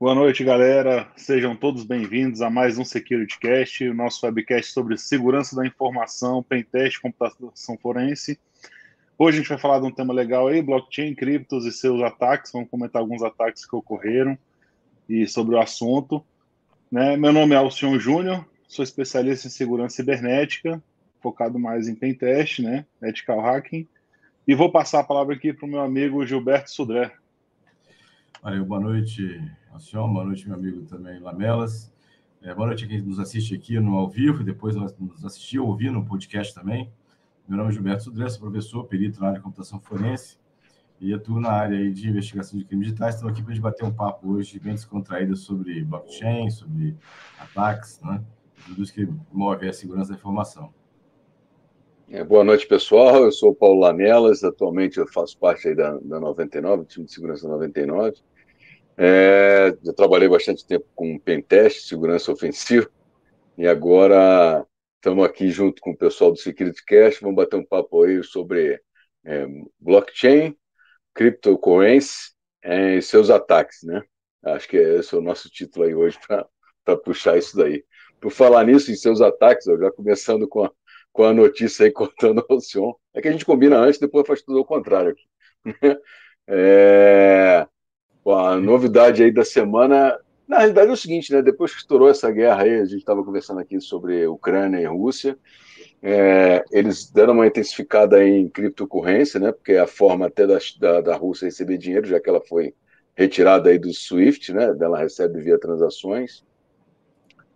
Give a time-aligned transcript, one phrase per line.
[0.00, 1.10] Boa noite, galera.
[1.16, 7.00] Sejam todos bem-vindos a mais um SecurityCast, o nosso webcast sobre segurança da informação, pentest,
[7.00, 8.38] computação forense.
[9.18, 12.52] Hoje a gente vai falar de um tema legal aí, blockchain, criptos e seus ataques.
[12.52, 14.38] Vamos comentar alguns ataques que ocorreram
[15.08, 16.24] e sobre o assunto.
[16.92, 17.16] Né?
[17.16, 20.80] Meu nome é Alcion Júnior, sou especialista em segurança cibernética,
[21.20, 22.86] focado mais em pentest, né?
[23.02, 23.84] ethical hacking.
[24.46, 27.10] E vou passar a palavra aqui para o meu amigo Gilberto Sudré.
[28.40, 29.42] Valeu, boa noite,
[29.72, 31.92] Alcion, boa noite, meu amigo também, Lamelas.
[32.40, 35.90] É, boa noite a quem nos assiste aqui no ao vivo depois nos assistiu, ouvir
[35.90, 36.88] no podcast também.
[37.48, 40.38] Meu nome é Gilberto Sudré, sou professor, perito na área de computação forense
[41.00, 43.16] e atuo na área de investigação de crimes digitais.
[43.16, 46.96] Estou aqui para a gente bater um papo hoje bem descontraído sobre blockchain, sobre
[47.40, 48.22] ataques, né?
[48.66, 50.72] tudo isso que move a segurança da informação.
[52.10, 53.24] É, boa noite, pessoal.
[53.24, 57.46] Eu sou o Paulo Lamelas, atualmente eu faço parte da, da 99, time de segurança
[57.46, 58.16] 99.
[58.96, 62.90] É, trabalhei bastante tempo com pentest, segurança ofensiva,
[63.58, 68.02] e agora estamos aqui junto com o pessoal do Security Cash, vamos bater um papo
[68.02, 68.80] aí sobre
[69.24, 69.46] é,
[69.78, 70.56] blockchain,
[71.12, 74.02] cryptocurrency é, e seus ataques, né?
[74.44, 77.84] Acho que esse é o nosso título aí hoje para puxar isso daí.
[78.18, 80.72] Por falar nisso, em seus ataques, eu já começando com a,
[81.18, 82.92] com a notícia aí cortando o Alcion.
[83.12, 85.24] É que a gente combina antes, depois faz tudo ao contrário aqui.
[86.46, 87.66] é,
[88.24, 91.42] a novidade aí da semana, na realidade é o seguinte, né?
[91.42, 95.36] Depois que estourou essa guerra aí, a gente estava conversando aqui sobre Ucrânia e Rússia,
[96.00, 99.50] é, eles deram uma intensificada em criptocorrência, né?
[99.50, 102.72] Porque é a forma até da, da, da Rússia receber dinheiro, já que ela foi
[103.16, 104.72] retirada aí do SWIFT, né?
[104.80, 106.44] Ela recebe via transações.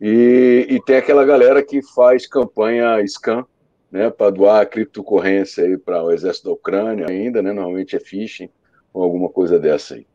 [0.01, 3.47] E, e, tem aquela galera que faz campanha scan
[3.93, 8.49] né, para doar criptocorrência para o exército da Ucrânia ainda, né, normalmente é phishing
[8.93, 10.07] ou alguma coisa dessa aí.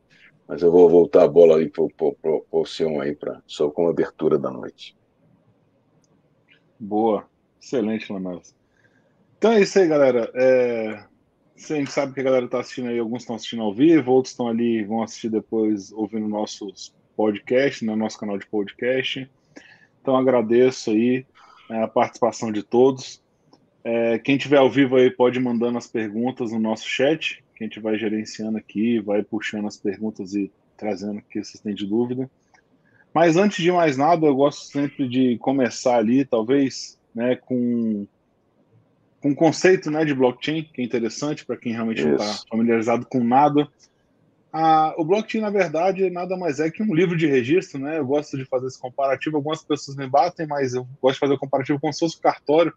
[0.47, 1.84] Mas eu vou voltar a bola aí para
[2.52, 4.97] o Sion aí, pra, só com a abertura da noite.
[6.79, 7.25] Boa,
[7.62, 8.56] excelente, Lamelas.
[9.38, 10.31] Então é isso aí, galera.
[10.34, 11.03] É...
[11.56, 14.31] A gente sabe que a galera está assistindo aí, alguns estão assistindo ao vivo, outros
[14.31, 19.29] estão ali, vão assistir depois ouvindo nossos podcasts, né, nosso canal de podcast.
[20.02, 21.25] Então agradeço aí
[21.69, 23.22] é, a participação de todos.
[23.84, 27.68] É, quem tiver ao vivo aí pode mandando as perguntas no nosso chat, que a
[27.68, 31.86] gente vai gerenciando aqui, vai puxando as perguntas e trazendo o que vocês têm de
[31.86, 32.30] dúvida.
[33.14, 38.06] Mas antes de mais nada, eu gosto sempre de começar ali, talvez, né, com
[39.20, 42.08] com um conceito né, de blockchain, que é interessante para quem realmente Isso.
[42.08, 43.68] não está familiarizado com nada.
[44.54, 47.98] A, o blockchain, na verdade, nada mais é que um livro de registro, né?
[47.98, 49.38] Eu gosto de fazer esse comparativo.
[49.38, 52.22] Algumas pessoas me batem, mas eu gosto de fazer o comparativo como se fosse o
[52.22, 52.74] cartório,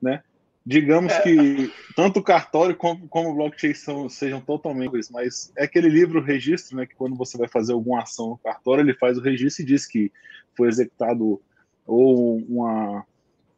[0.00, 0.22] né?
[0.70, 1.22] Digamos é.
[1.22, 5.88] que tanto o cartório como, como o blockchain são, sejam totalmente isso, mas é aquele
[5.88, 9.20] livro registro, né, que quando você vai fazer alguma ação no cartório, ele faz o
[9.20, 10.12] registro e diz que
[10.56, 11.42] foi executado
[11.84, 13.04] ou uma,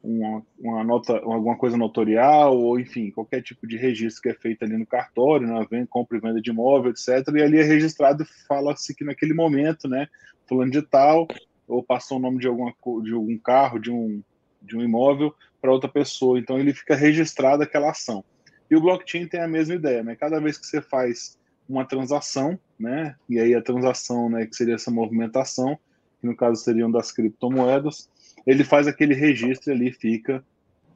[0.02, 4.64] uma, uma nota, alguma coisa notorial, ou enfim, qualquer tipo de registro que é feito
[4.64, 7.28] ali no cartório, na né, venda, compra e venda de imóvel, etc.
[7.36, 10.08] E ali é registrado e fala-se que naquele momento, né,
[10.48, 11.28] fulano de tal,
[11.68, 12.72] ou passou o nome de, alguma,
[13.04, 14.22] de algum carro, de um,
[14.62, 16.38] de um imóvel, para outra pessoa.
[16.38, 18.24] Então ele fica registrado aquela ação.
[18.68, 20.16] E o blockchain tem a mesma ideia, né?
[20.16, 23.14] Cada vez que você faz uma transação, né?
[23.28, 25.78] E aí a transação, né, que seria essa movimentação,
[26.20, 28.10] que no caso seriam das criptomoedas,
[28.46, 30.44] ele faz aquele registro ali fica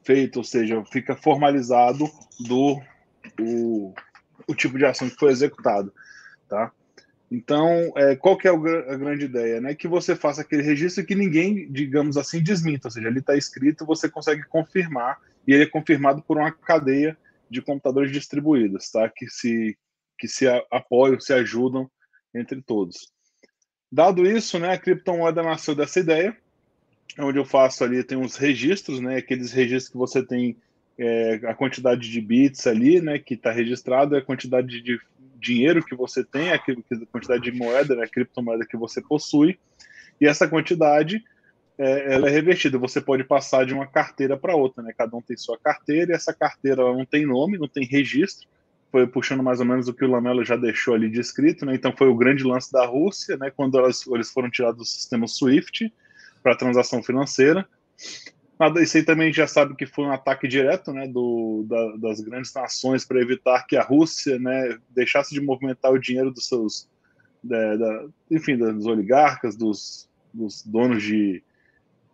[0.02, 2.10] feito, ou seja, fica formalizado
[2.40, 2.80] do
[3.40, 3.94] o,
[4.46, 5.92] o tipo de ação que foi executado,
[6.48, 6.72] tá?
[7.30, 9.60] Então, é, qual que é a grande ideia?
[9.60, 9.74] Né?
[9.74, 13.84] Que você faça aquele registro que ninguém, digamos assim, desminta, ou seja, ele está escrito,
[13.84, 17.16] você consegue confirmar, e ele é confirmado por uma cadeia
[17.50, 19.08] de computadores distribuídos, tá?
[19.08, 19.76] que, se,
[20.18, 21.90] que se apoiam, se ajudam
[22.34, 23.12] entre todos.
[23.90, 26.36] Dado isso, né, a criptomoeda nasceu dessa ideia,
[27.18, 30.56] onde eu faço ali, tem uns registros, né, aqueles registros que você tem
[30.98, 34.98] é, a quantidade de bits ali, né, que está registrado, a quantidade de
[35.46, 36.60] dinheiro que você tem, a
[37.10, 39.58] quantidade de moeda, né, criptomoeda que você possui,
[40.20, 41.22] e essa quantidade
[41.78, 42.78] é, ela é revertida.
[42.78, 44.92] Você pode passar de uma carteira para outra, né?
[44.96, 48.48] Cada um tem sua carteira e essa carteira não tem nome, não tem registro.
[48.90, 51.74] Foi puxando mais ou menos o que o Lamelo já deixou ali descrito, né?
[51.74, 53.52] Então foi o grande lance da Rússia, né?
[53.54, 55.92] Quando elas, eles foram tirados do sistema SWIFT
[56.42, 57.68] para transação financeira.
[58.58, 62.20] Nada, isso aí também já sabe que foi um ataque direto né, do, da, das
[62.20, 66.88] grandes nações para evitar que a Rússia né, deixasse de movimentar o dinheiro dos seus,
[67.44, 71.42] da, da, enfim, dos oligarcas, dos, dos, donos de,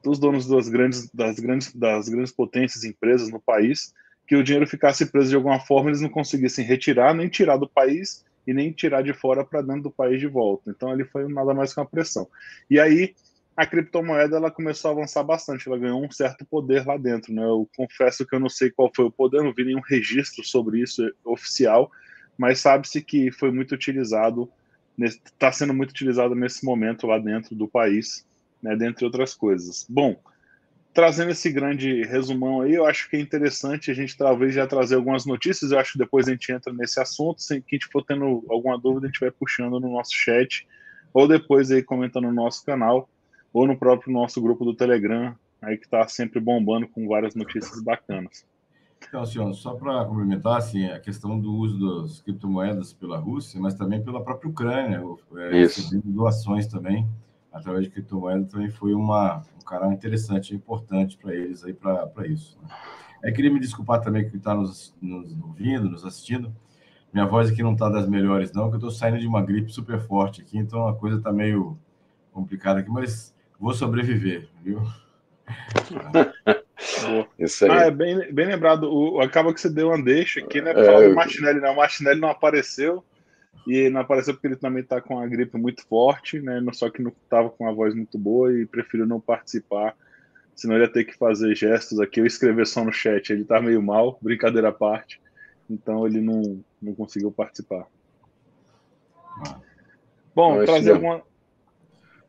[0.03, 3.95] dos donos das grandes, das grandes, das grandes potências empresas no país,
[4.27, 7.69] que o dinheiro ficasse preso de alguma forma, eles não conseguissem retirar nem tirar do
[7.69, 10.71] país e nem tirar de fora para dentro do país de volta.
[10.71, 12.29] Então ali foi nada mais que uma pressão.
[12.69, 13.15] E aí
[13.57, 17.33] a criptomoeda ela começou a avançar bastante, ela ganhou um certo poder lá dentro.
[17.33, 17.43] Né?
[17.45, 20.81] Eu confesso que eu não sei qual foi o poder, não vi nenhum registro sobre
[20.81, 21.91] isso oficial,
[22.37, 24.51] mas sabe-se que foi muito utilizado,
[24.99, 28.27] está sendo muito utilizado nesse momento lá dentro do país,
[28.63, 29.85] né, dentre outras coisas.
[29.89, 30.19] Bom,
[30.95, 34.95] trazendo esse grande resumão aí, eu acho que é interessante a gente talvez já trazer
[34.95, 38.45] algumas notícias, eu acho que depois a gente entra nesse assunto, se quem for tendo
[38.49, 40.67] alguma dúvida, a gente vai puxando no nosso chat,
[41.13, 43.09] ou depois aí comentando no nosso canal,
[43.53, 47.83] ou no próprio nosso grupo do Telegram, aí que está sempre bombando com várias notícias
[47.83, 48.47] bacanas.
[49.09, 53.75] Então, senhor, só para complementar, assim, a questão do uso das criptomoedas pela Rússia, mas
[53.75, 55.03] também pela própria Ucrânia,
[55.37, 57.07] é, recebendo doações também,
[57.53, 62.59] através de criptomoedas, também foi uma, um canal interessante importante para eles aí para isso.
[62.63, 62.69] Né?
[63.25, 66.53] É, queria me desculpar também que está nos, nos ouvindo, nos assistindo.
[67.13, 69.71] Minha voz aqui não está das melhores, não, porque eu estou saindo de uma gripe
[69.71, 71.79] super forte aqui, então a coisa está meio
[72.33, 74.83] complicada aqui, mas vou sobreviver, viu?
[77.39, 77.71] Isso aí.
[77.71, 78.93] Ah, é bem, bem lembrado.
[78.93, 80.75] O, acaba que você deu uma deixa aqui, né?
[80.75, 81.71] Falar é, do Martinelli, né?
[81.71, 83.05] O Martinelli não apareceu.
[83.65, 86.61] E não apareceu porque ele também tá com a gripe muito forte, né?
[86.73, 89.95] Só que não tava com uma voz muito boa e preferiu não participar.
[90.57, 93.33] Senão ele ia ter que fazer gestos aqui, eu escrever só no chat.
[93.33, 95.21] Ele tá meio mal, brincadeira à parte.
[95.71, 97.87] Então ele não, não conseguiu participar.
[100.35, 101.23] Bom, não, trazer alguma.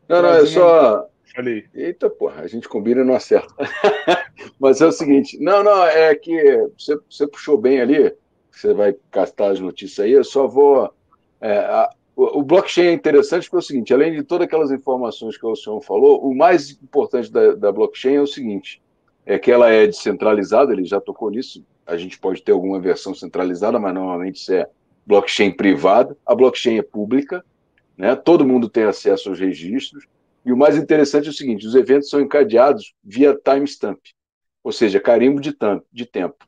[0.08, 1.08] Não, não, é só.
[1.34, 1.64] Falei.
[1.74, 3.54] Eita, porra, a gente combina e não acerta.
[4.58, 8.14] Mas é o seguinte, não, não, é que você, você puxou bem ali,
[8.50, 10.92] você vai castar as notícias aí, eu só vou.
[11.40, 14.70] É, a, o, o, blockchain é interessante porque é o seguinte, além de todas aquelas
[14.70, 18.80] informações que o senhor falou, o mais importante da, da blockchain é o seguinte,
[19.26, 23.14] é que ela é descentralizada, ele já tocou nisso, a gente pode ter alguma versão
[23.14, 24.68] centralizada, mas normalmente isso é
[25.06, 27.44] blockchain privada, a blockchain é pública,
[27.96, 28.14] né?
[28.14, 30.06] todo mundo tem acesso aos registros,
[30.44, 33.98] e o mais interessante é o seguinte: os eventos são encadeados via timestamp,
[34.62, 35.56] ou seja, carimbo de,
[35.92, 36.46] de tempo.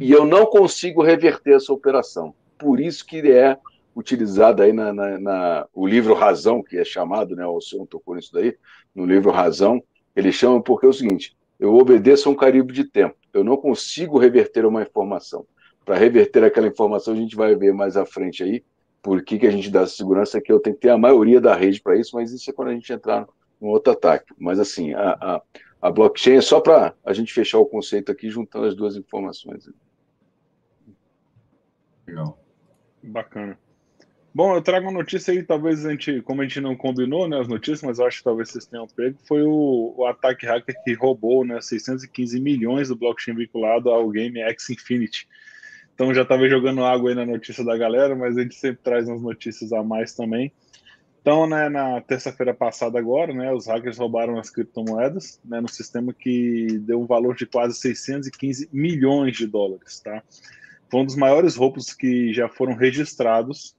[0.00, 2.34] E eu não consigo reverter essa operação.
[2.58, 3.56] Por isso que é
[3.94, 7.46] utilizada aí na, na, na, o livro Razão, que é chamado, né?
[7.46, 8.56] O senhor tocou nisso daí,
[8.94, 9.82] no livro Razão,
[10.14, 13.16] ele chama porque é o seguinte: eu obedeço a um carimbo de tempo.
[13.32, 15.46] Eu não consigo reverter uma informação.
[15.84, 18.62] Para reverter aquela informação, a gente vai ver mais à frente aí
[19.02, 21.40] por que, que a gente dá segurança é que eu tenho que ter a maioria
[21.40, 23.26] da rede para isso, mas isso é quando a gente entrar
[23.60, 24.32] no outro ataque.
[24.38, 25.42] Mas assim, a, a,
[25.82, 29.68] a blockchain é só para a gente fechar o conceito aqui, juntando as duas informações.
[32.06, 32.38] Legal.
[33.02, 33.58] Bacana.
[34.32, 37.40] Bom, eu trago uma notícia aí, talvez a gente, como a gente não combinou né,
[37.40, 40.76] as notícias, mas eu acho que talvez vocês tenham pego, foi o, o ataque hacker
[40.84, 45.26] que roubou né, 615 milhões do blockchain vinculado ao game X Infinity.
[46.00, 49.06] Então já estava jogando água aí na notícia da galera, mas a gente sempre traz
[49.06, 50.50] umas notícias a mais também.
[51.20, 56.14] Então, né, na terça-feira passada agora, né, os hackers roubaram as criptomoedas, né, no sistema
[56.14, 60.22] que deu um valor de quase 615 milhões de dólares, tá?
[60.90, 63.76] Foi um dos maiores roubos que já foram registrados.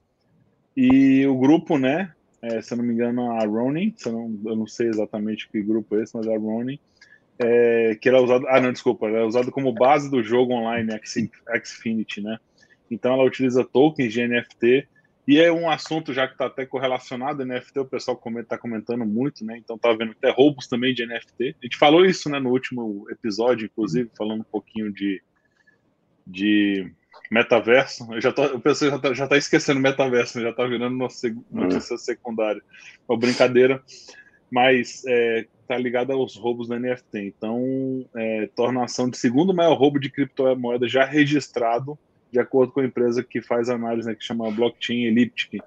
[0.76, 4.54] E o grupo, né, é, se eu não me engano, a Ronin, eu não, eu
[4.54, 6.78] não sei exatamente que grupo é esse, mas a Ronin,
[7.42, 8.46] é, que era usado.
[8.48, 10.92] Ah, não, desculpa, era usado como base do jogo online
[11.64, 12.38] Xfinity, né?
[12.90, 14.88] Então ela utiliza tokens de NFT
[15.26, 19.44] e é um assunto já que está até correlacionado NFT, o pessoal está comentando muito,
[19.44, 19.56] né?
[19.56, 21.56] Então tá vendo até roubos também de NFT.
[21.62, 25.22] A gente falou isso, né, no último episódio, inclusive, falando um pouquinho de,
[26.26, 26.92] de
[27.30, 28.12] metaverso.
[28.12, 30.44] Eu já tô, o pessoal já está já tá esquecendo metaverso, né?
[30.44, 32.62] já está virando notícia, notícia secundária.
[33.08, 33.80] Uma brincadeira.
[34.52, 37.18] Mas é, está ligada aos roubos da NFT.
[37.18, 41.98] Então, é, torna a ação de segundo maior roubo de criptomoeda já registrado,
[42.30, 45.62] de acordo com a empresa que faz análise, né, que chama Blockchain Elliptic.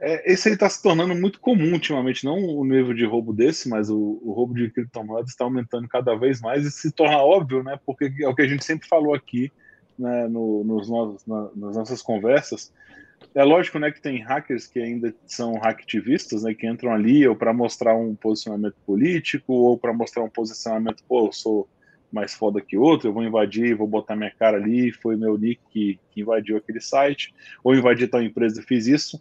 [0.00, 3.68] É, esse aí está se tornando muito comum ultimamente, não o nível de roubo desse,
[3.68, 7.62] mas o, o roubo de criptomoedas está aumentando cada vez mais e se torna óbvio,
[7.62, 7.78] né?
[7.86, 9.50] Porque é o que a gente sempre falou aqui
[9.98, 10.88] né, no, nos,
[11.26, 12.72] na, nas nossas conversas,
[13.34, 17.36] é lógico, né, que tem hackers que ainda são hacktivistas, né, que entram ali ou
[17.36, 21.68] para mostrar um posicionamento político ou para mostrar um posicionamento, pô, eu sou
[22.12, 25.60] mais foda que outro, eu vou invadir, vou botar minha cara ali, foi meu nick
[25.70, 29.20] que, que invadiu aquele site, ou invadi tal empresa e fiz isso,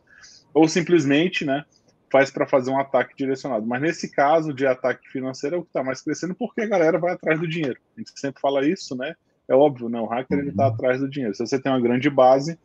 [0.53, 1.65] ou simplesmente, né,
[2.11, 3.65] faz para fazer um ataque direcionado.
[3.65, 6.99] Mas nesse caso de ataque financeiro é o que está mais crescendo porque a galera
[6.99, 7.79] vai atrás do dinheiro.
[7.97, 9.15] A gente sempre fala isso, né?
[9.47, 9.99] É óbvio, né?
[9.99, 11.33] O hacker ele está atrás do dinheiro.
[11.33, 12.59] Se você tem uma grande base,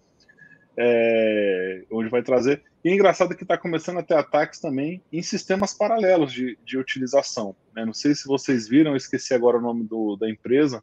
[0.80, 2.62] é, onde vai trazer.
[2.84, 6.78] E é engraçado que está começando a ter ataques também em sistemas paralelos de, de
[6.78, 7.54] utilização.
[7.74, 7.84] Né?
[7.84, 10.82] Não sei se vocês viram, eu esqueci agora o nome do, da empresa.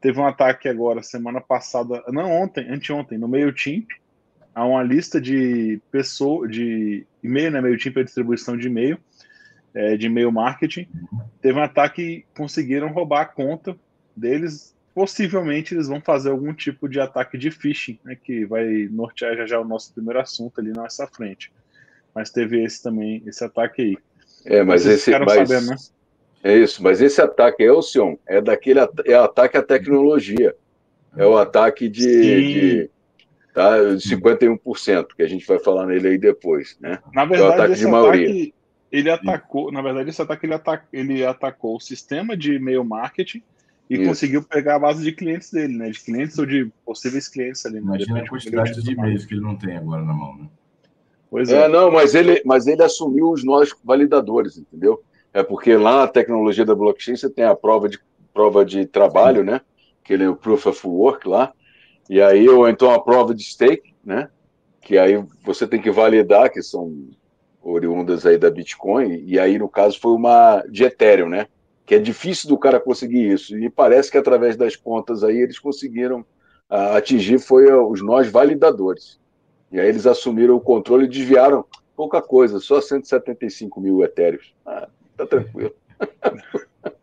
[0.00, 3.88] Teve um ataque agora, semana passada, não ontem, anteontem, no MailChimp,
[4.54, 7.60] a uma lista de pessoas, de e-mail, né?
[7.60, 8.98] Meio para distribuição de e-mail,
[9.74, 10.86] é, de e-mail marketing.
[11.42, 13.76] Teve um ataque conseguiram roubar a conta
[14.16, 14.76] deles.
[14.98, 18.16] Possivelmente eles vão fazer algum tipo de ataque de phishing, né?
[18.20, 21.52] Que vai nortear já já o nosso primeiro assunto ali nessa frente.
[22.12, 23.98] Mas teve esse também, esse ataque aí.
[24.44, 25.16] É, mas esse.
[25.16, 25.48] Mas...
[25.48, 25.76] Sabendo, né?
[26.42, 30.52] É isso, mas esse ataque é o Sion, é daquele é ataque à tecnologia.
[31.16, 32.90] É o ataque de, de
[33.54, 36.98] tá, 51%, que a gente vai falar nele aí depois, né?
[37.14, 38.28] Na verdade, é o ataque esse de maioria.
[38.28, 38.54] Ataque,
[38.90, 43.44] ele atacou, na verdade, esse ataque ele, atac, ele atacou o sistema de e-mail marketing
[43.88, 44.04] e Isso.
[44.04, 45.90] conseguiu pegar a base de clientes dele, né?
[45.90, 47.76] De clientes ou de possíveis clientes ali.
[47.76, 47.82] Né?
[47.82, 50.48] Imagina a quantidade de e-mails que ele não tem agora na mão, né?
[51.30, 51.64] Pois é.
[51.64, 55.02] é, não, mas ele, mas ele assumiu os nós validadores, entendeu?
[55.32, 57.98] É porque lá na tecnologia da blockchain você tem a prova de,
[58.32, 59.60] prova de trabalho, né?
[60.02, 61.52] Que ele é o Proof of Work lá.
[62.08, 64.28] E aí, ou então a prova de stake, né?
[64.80, 67.08] Que aí você tem que validar, que são
[67.62, 69.22] oriundas aí da Bitcoin.
[69.26, 71.46] E aí, no caso, foi uma de Ethereum, né?
[71.88, 73.58] Que é difícil do cara conseguir isso.
[73.58, 76.20] E parece que através das contas aí eles conseguiram
[76.70, 79.18] uh, atingir foi os nós validadores.
[79.72, 81.64] E aí eles assumiram o controle e desviaram
[81.96, 84.54] pouca coisa, só 175 mil etéreos.
[84.64, 85.74] Ah, tá tranquilo.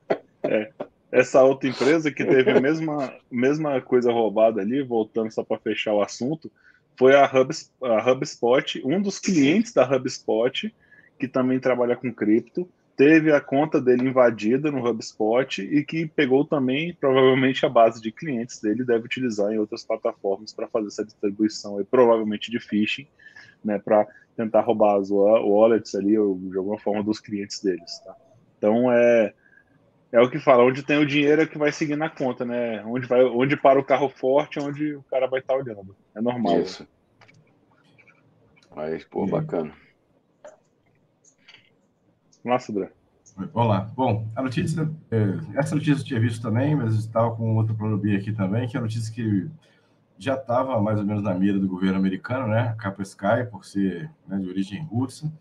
[0.47, 0.69] É,
[1.11, 5.91] essa outra empresa que teve a mesma, mesma coisa roubada ali, voltando só para fechar
[5.91, 6.51] o assunto,
[6.99, 10.71] foi a, a HubSpot, um dos clientes da HubSpot,
[11.17, 16.45] que também trabalha com cripto, teve a conta dele invadida no HubSpot e que pegou
[16.45, 21.05] também, provavelmente, a base de clientes dele deve utilizar em outras plataformas para fazer essa
[21.05, 23.07] distribuição, e provavelmente de phishing,
[23.63, 27.99] né, para tentar roubar as wallets ali, ou de alguma forma, dos clientes deles.
[27.99, 28.15] Tá?
[28.57, 29.33] Então, é,
[30.11, 32.83] é o que fala, onde tem o dinheiro é que vai seguir na conta, né?
[32.85, 35.95] Onde, vai, onde para o carro forte, onde o cara vai estar tá olhando.
[36.15, 36.61] É normal.
[36.61, 36.87] Isso.
[38.73, 39.73] Mas, pô, bacana.
[42.45, 42.91] Nossa, André.
[43.35, 43.91] Vamos lá.
[43.95, 47.97] Bom, a notícia, é, essa notícia eu tinha visto também, mas estava com outro plano
[47.97, 49.49] B aqui também, que é a notícia que
[50.17, 52.69] já estava mais ou menos na mira do governo americano, né?
[52.69, 53.03] A Capa
[53.51, 55.33] por ser né, de origem russa,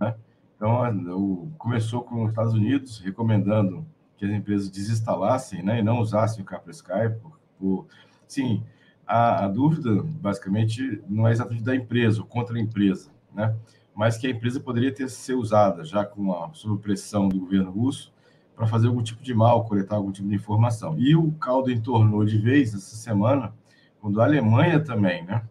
[0.00, 0.14] né?
[0.56, 3.84] Então, começou com os Estados Unidos recomendando
[4.16, 7.10] que as empresas desinstalassem, né, e não usassem o Capra Sky.
[7.20, 7.86] Por, por...
[8.26, 8.62] Sim,
[9.06, 13.54] a, a, dúvida, basicamente, não é exatamente da empresa, contra a empresa, né?
[13.94, 17.70] Mas que a empresa poderia ter ser usada, já com a sob pressão do governo
[17.70, 18.12] russo,
[18.56, 20.96] para fazer algum tipo de mal, coletar algum tipo de informação.
[20.98, 23.52] E o caldo entornou de vez essa semana,
[24.00, 25.42] quando a Alemanha também, né?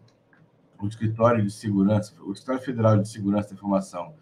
[0.80, 4.14] o escritório de segurança, o escritório federal de segurança da informação,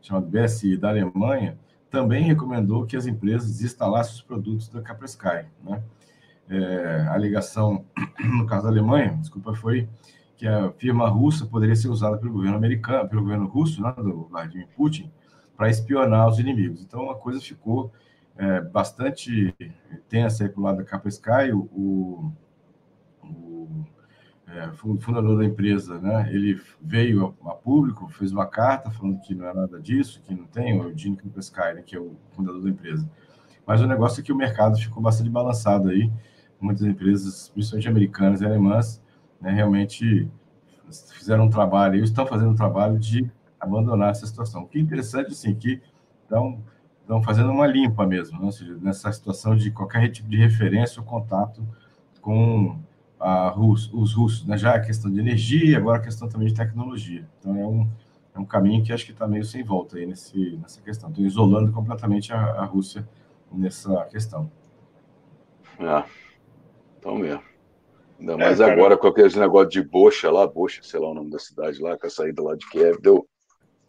[0.00, 1.58] chamado BSI da Alemanha,
[1.90, 5.46] também recomendou que as empresas desinstalassem os produtos da Kaspersky.
[5.62, 5.82] Né?
[6.48, 7.84] É, a alegação,
[8.20, 9.88] no caso da Alemanha, desculpa, foi
[10.36, 14.24] que a firma russa poderia ser usada pelo governo americano, pelo governo russo, né, do
[14.24, 15.10] Vladimir Putin,
[15.56, 16.82] para espionar os inimigos.
[16.82, 17.90] Então a coisa ficou
[18.36, 19.54] é, bastante
[20.08, 21.52] tensa aí para o lado da Kaspersky.
[21.52, 22.32] O, o,
[23.24, 23.86] o
[24.46, 29.34] é, fundador da empresa, né, ele veio a, a, público, fez uma carta falando que
[29.34, 32.62] não é nada disso, que não tem, o Eugene Kaspersky, né, que é o fundador
[32.62, 33.08] da empresa.
[33.66, 36.12] Mas o negócio é que o mercado ficou bastante balançado aí,
[36.60, 39.02] muitas empresas, principalmente americanas e alemãs,
[39.40, 40.28] né, realmente
[40.90, 44.62] fizeram um trabalho, estão fazendo um trabalho de abandonar essa situação.
[44.62, 45.80] O que é interessante, assim, que
[46.22, 46.62] estão,
[47.00, 48.50] estão fazendo uma limpa mesmo, né?
[48.50, 51.66] seja, nessa situação de qualquer tipo de referência ou contato
[52.20, 52.78] com
[53.18, 54.58] a Rus, os russos, né?
[54.58, 57.26] já a questão de energia, agora a questão também de tecnologia.
[57.40, 57.88] Então, é um,
[58.34, 61.10] é um caminho que acho que está meio sem volta aí nesse, nessa questão.
[61.10, 63.08] Estão isolando completamente a, a Rússia
[63.50, 64.50] nessa questão.
[65.78, 66.04] Ah,
[66.98, 67.55] então mesmo.
[68.18, 71.14] Ainda é, mais é, agora com aqueles negócio de Bocha lá, Bocha, sei lá o
[71.14, 73.28] nome da cidade lá, com a saída lá de Kiev, deu,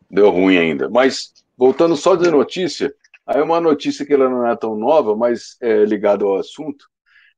[0.09, 0.89] deu ruim ainda.
[0.89, 2.93] Mas, voltando só de notícia,
[3.25, 6.85] aí uma notícia que ela não é tão nova, mas é ligada ao assunto,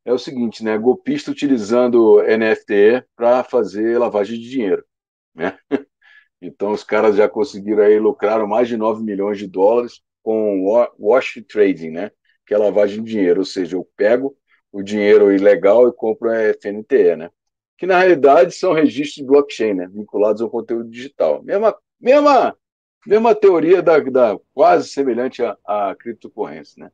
[0.03, 0.77] é o seguinte, né?
[0.77, 4.83] Golpista utilizando NFT para fazer lavagem de dinheiro,
[5.35, 5.57] né?
[6.41, 10.63] Então os caras já conseguiram aí lucrar mais de 9 milhões de dólares com
[10.97, 12.11] wash trading, né?
[12.45, 14.37] Que é lavagem de dinheiro, ou seja, eu pego
[14.71, 17.29] o dinheiro ilegal e compro a FNTE, né?
[17.77, 19.87] Que na realidade são registros de blockchain, né?
[19.87, 21.41] Vinculados ao conteúdo digital.
[21.43, 22.55] Mesma, mesma,
[23.05, 26.91] mesma teoria da, da quase semelhante à, à criptocorrência, né?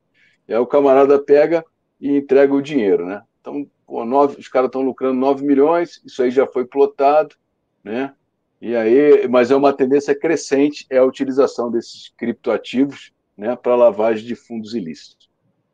[0.47, 1.65] E aí o camarada pega
[1.99, 3.23] e entrega o dinheiro, né?
[3.41, 7.35] Então, pô, nove, os caras estão lucrando 9 milhões, isso aí já foi plotado,
[7.83, 8.13] né?
[8.61, 14.25] E aí, mas é uma tendência crescente é a utilização desses criptoativos, né, para lavagem
[14.25, 15.24] de fundos ilícitos.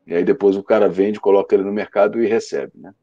[0.06, 2.94] E aí depois o cara vende, coloca ele no mercado e recebe, né?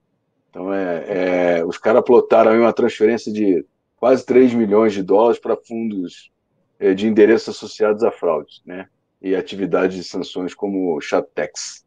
[0.50, 3.64] Então é, é os caras plotaram aí uma transferência de
[3.96, 6.30] quase 3 milhões de dólares para fundos
[6.78, 8.88] é, de endereços associados a fraudes, né?
[9.20, 11.84] E atividades de sanções como Chatex.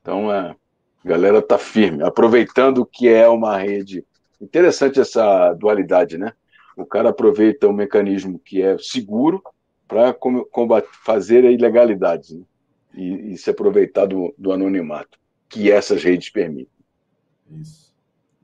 [0.00, 0.56] Então, a
[1.04, 4.04] galera está firme, aproveitando que é uma rede.
[4.40, 6.32] Interessante essa dualidade, né?
[6.76, 9.42] O cara aproveita um mecanismo que é seguro
[9.86, 10.16] para
[11.04, 12.42] fazer ilegalidades né?
[12.94, 15.18] E, e, se aproveitar do, do anonimato
[15.48, 16.72] que essas redes permitem.
[17.60, 17.94] Isso,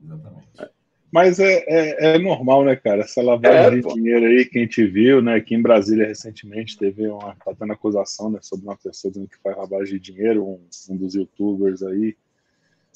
[0.03, 0.47] exatamente.
[0.59, 0.69] É.
[1.11, 3.01] Mas é, é, é, normal, né, cara?
[3.01, 3.93] Essa lavagem é, de pô.
[3.93, 5.35] dinheiro aí que a gente viu, né?
[5.35, 9.57] Aqui em Brasília recentemente teve uma tá tendo acusação né, sobre uma pessoa que faz
[9.57, 10.59] lavagem de dinheiro, um,
[10.91, 12.15] um dos youtubers aí,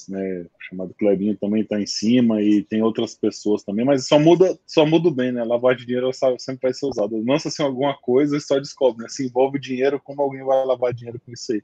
[0.07, 4.57] né, chamado Clebinho também está em cima e tem outras pessoas também, mas só muda,
[4.65, 5.43] só muda bem, né?
[5.77, 7.15] De dinheiro sempre vai ser usada.
[7.25, 9.09] Lança assim alguma coisa e só descobre, né?
[9.09, 11.63] Se envolve dinheiro, como alguém vai lavar dinheiro com isso aí?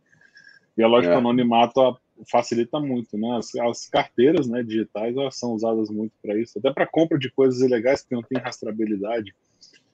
[0.78, 1.18] E a lógica é.
[1.18, 1.98] anonimato
[2.30, 3.38] facilita muito, né?
[3.38, 7.30] As, as, carteiras né, digitais elas são usadas muito para isso, até para compra de
[7.30, 9.34] coisas ilegais que não tem rastreabilidade.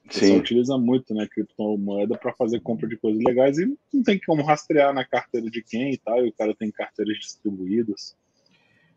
[0.08, 4.44] Você utiliza muito, né, criptomoeda para fazer compra de coisas legais e não tem como
[4.44, 8.16] rastrear na carteira de quem e tal, e o cara tem carteiras distribuídas.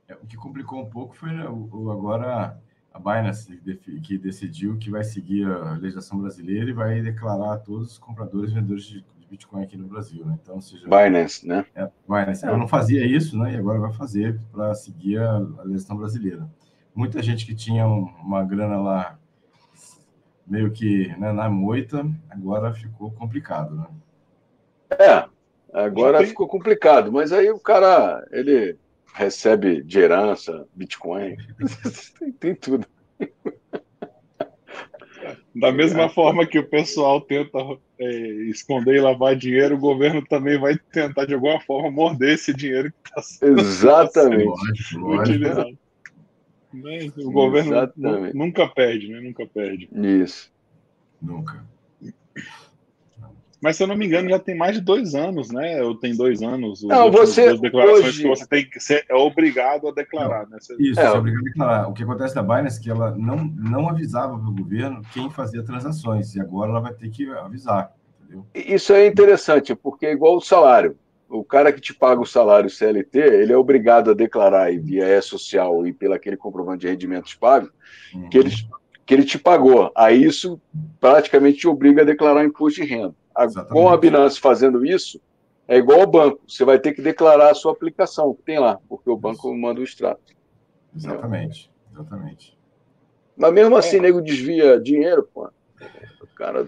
[0.10, 2.60] É, o que complicou um pouco foi né, o, agora
[2.92, 3.56] a Binance
[4.04, 8.52] que decidiu que vai seguir a legislação brasileira e vai declarar a todos os compradores
[8.52, 10.40] e vendedores de Bitcoin aqui no Brasil, né?
[10.42, 11.64] Então, seja, Binance, né?
[11.76, 12.44] É, Binance.
[12.44, 13.54] Ela não fazia isso, né?
[13.54, 16.50] E agora vai fazer para seguir a, a legislação brasileira.
[16.96, 19.20] Muita gente que tinha uma grana lá
[20.48, 23.86] meio que né, na moita, agora ficou complicado, né?
[24.98, 25.30] É,
[25.72, 28.76] agora ficou complicado, mas aí o cara, ele
[29.14, 31.36] recebe de herança, Bitcoin,
[32.20, 32.88] tem, tem tudo.
[35.54, 36.10] Da mesma é.
[36.10, 37.58] forma que o pessoal tenta
[38.00, 38.08] é,
[38.50, 42.92] esconder e lavar dinheiro, o governo também vai tentar, de alguma forma, morder esse dinheiro
[42.92, 44.48] que está sendo, Exatamente.
[44.96, 45.78] utilizado.
[46.72, 47.12] Né?
[47.18, 48.38] O governo Exatamente.
[48.38, 49.20] nunca perde, né?
[49.20, 49.90] Nunca perde.
[49.92, 50.52] Isso.
[51.22, 51.66] Nunca.
[53.62, 55.84] Mas se eu não me engano, já tem mais de dois anos, né?
[55.84, 56.82] Ou tem dois anos.
[56.84, 57.58] Não, você.
[57.58, 58.22] declarações hoje...
[58.22, 60.58] que você tem que ser é obrigado a declarar, não, né?
[60.62, 60.76] Você...
[60.80, 61.90] Isso, é, é obrigado a declarar.
[61.90, 65.30] O que acontece da Binance é que ela não, não avisava para o governo quem
[65.30, 67.94] fazia transações, e agora ela vai ter que avisar.
[68.24, 68.46] Entendeu?
[68.56, 70.98] Isso é interessante, porque é igual o salário.
[71.28, 75.86] O cara que te paga o salário CLT, ele é obrigado a declarar via E-Social
[75.86, 77.70] e pelo aquele comprovante de rendimentos pago,
[78.16, 78.30] uhum.
[78.30, 78.52] que, ele,
[79.06, 79.92] que ele te pagou.
[79.96, 80.60] Aí isso
[81.00, 83.14] praticamente te obriga a declarar imposto de renda.
[83.46, 83.74] Exatamente.
[83.74, 85.20] Com a Binance fazendo isso,
[85.68, 86.42] é igual ao banco.
[86.48, 89.58] Você vai ter que declarar a sua aplicação, que tem lá, porque o banco isso.
[89.58, 90.34] manda o extrato.
[90.96, 92.58] Exatamente, exatamente.
[93.38, 94.02] Mas mesmo assim, é.
[94.02, 95.50] nego desvia dinheiro, pô.
[96.22, 96.68] O cara,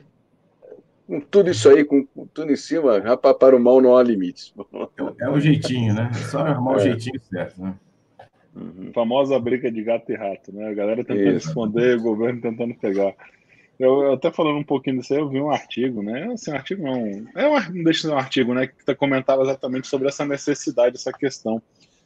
[1.07, 4.03] com tudo isso aí, com, com tudo em cima, rapaz, para o mal não há
[4.03, 4.53] limites.
[5.19, 6.09] É, o jeitinho, né?
[6.13, 6.75] É só arrumar é.
[6.75, 7.75] o jeitinho certo, né?
[8.55, 8.91] Uhum.
[8.93, 10.69] Famosa briga de gato e rato, né?
[10.69, 11.49] A galera tentando isso.
[11.49, 13.13] esconder, o governo tentando pegar.
[13.81, 16.31] Eu, até falando um pouquinho disso aí, eu vi um artigo, né?
[16.31, 17.27] Assim, um artigo não.
[17.35, 18.67] É um, não deixa de ser um artigo, né?
[18.67, 21.59] Que comentava exatamente sobre essa necessidade, essa questão.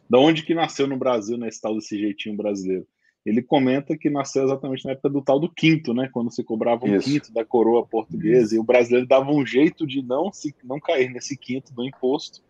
[0.09, 2.87] Da onde que nasceu no Brasil, né, esse tal desse jeitinho brasileiro.
[3.25, 6.07] Ele comenta que nasceu exatamente na época do tal do quinto, né?
[6.13, 7.09] Quando se cobrava um Isso.
[7.09, 8.55] quinto da coroa portuguesa, Isso.
[8.55, 12.41] e o brasileiro dava um jeito de não, se, não cair nesse quinto do imposto.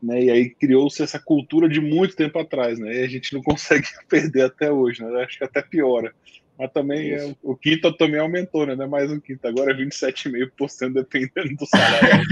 [0.00, 3.00] Né, e aí criou-se essa cultura de muito tempo atrás, né?
[3.00, 5.24] E a gente não consegue perder até hoje, né?
[5.24, 6.14] Acho que até piora.
[6.58, 8.74] Mas também é, o quinto também aumentou, né?
[8.74, 12.26] Não é mais um quinto, agora é 27,5% dependendo do salário.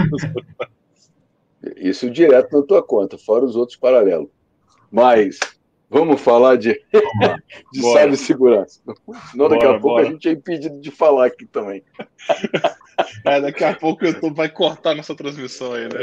[1.76, 4.28] Isso direto na tua conta, fora os outros paralelos.
[4.90, 5.38] Mas
[5.88, 6.80] vamos falar de,
[7.72, 8.80] de cibersegurança.
[9.30, 10.08] Senão daqui bora, a pouco bora.
[10.08, 11.82] a gente é impedido de falar aqui também.
[13.24, 16.00] É, daqui a pouco o YouTube vai cortar nossa transmissão aí, né?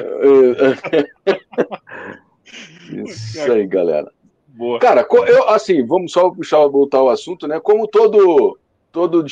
[3.06, 4.12] Isso aí, galera.
[4.58, 4.80] Boa.
[4.80, 7.60] Cara, eu, assim, vamos só puxar, voltar ao assunto, né?
[7.60, 8.58] Como todo,
[8.91, 9.24] todo,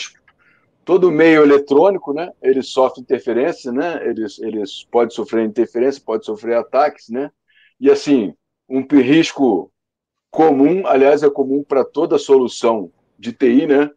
[0.85, 2.31] todo meio eletrônico, né?
[2.43, 4.07] Ele sofre interferência, né?
[4.07, 7.31] Eles, eles pode sofrer interferência, pode sofrer ataques, né?
[7.79, 8.35] E assim,
[8.69, 9.71] um risco
[10.29, 13.89] comum, aliás, é comum para toda solução de TI, né?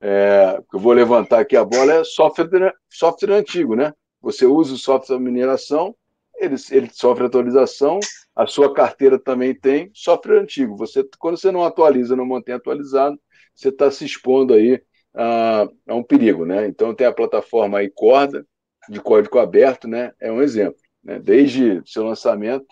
[0.00, 3.92] É, eu vou levantar aqui a bola, é software, software antigo, né?
[4.22, 5.96] Você usa o software de mineração,
[6.36, 7.98] ele, ele sofre atualização,
[8.36, 10.76] a sua carteira também tem software antigo.
[10.76, 13.18] Você, quando você não atualiza, não mantém atualizado,
[13.54, 14.82] você está se expondo aí
[15.14, 16.66] a, a, um perigo, né?
[16.66, 18.46] Então tem a plataforma aí Corda,
[18.90, 20.12] de código aberto, né?
[20.20, 20.78] É um exemplo.
[21.02, 21.18] Né?
[21.18, 22.66] Desde seu lançamento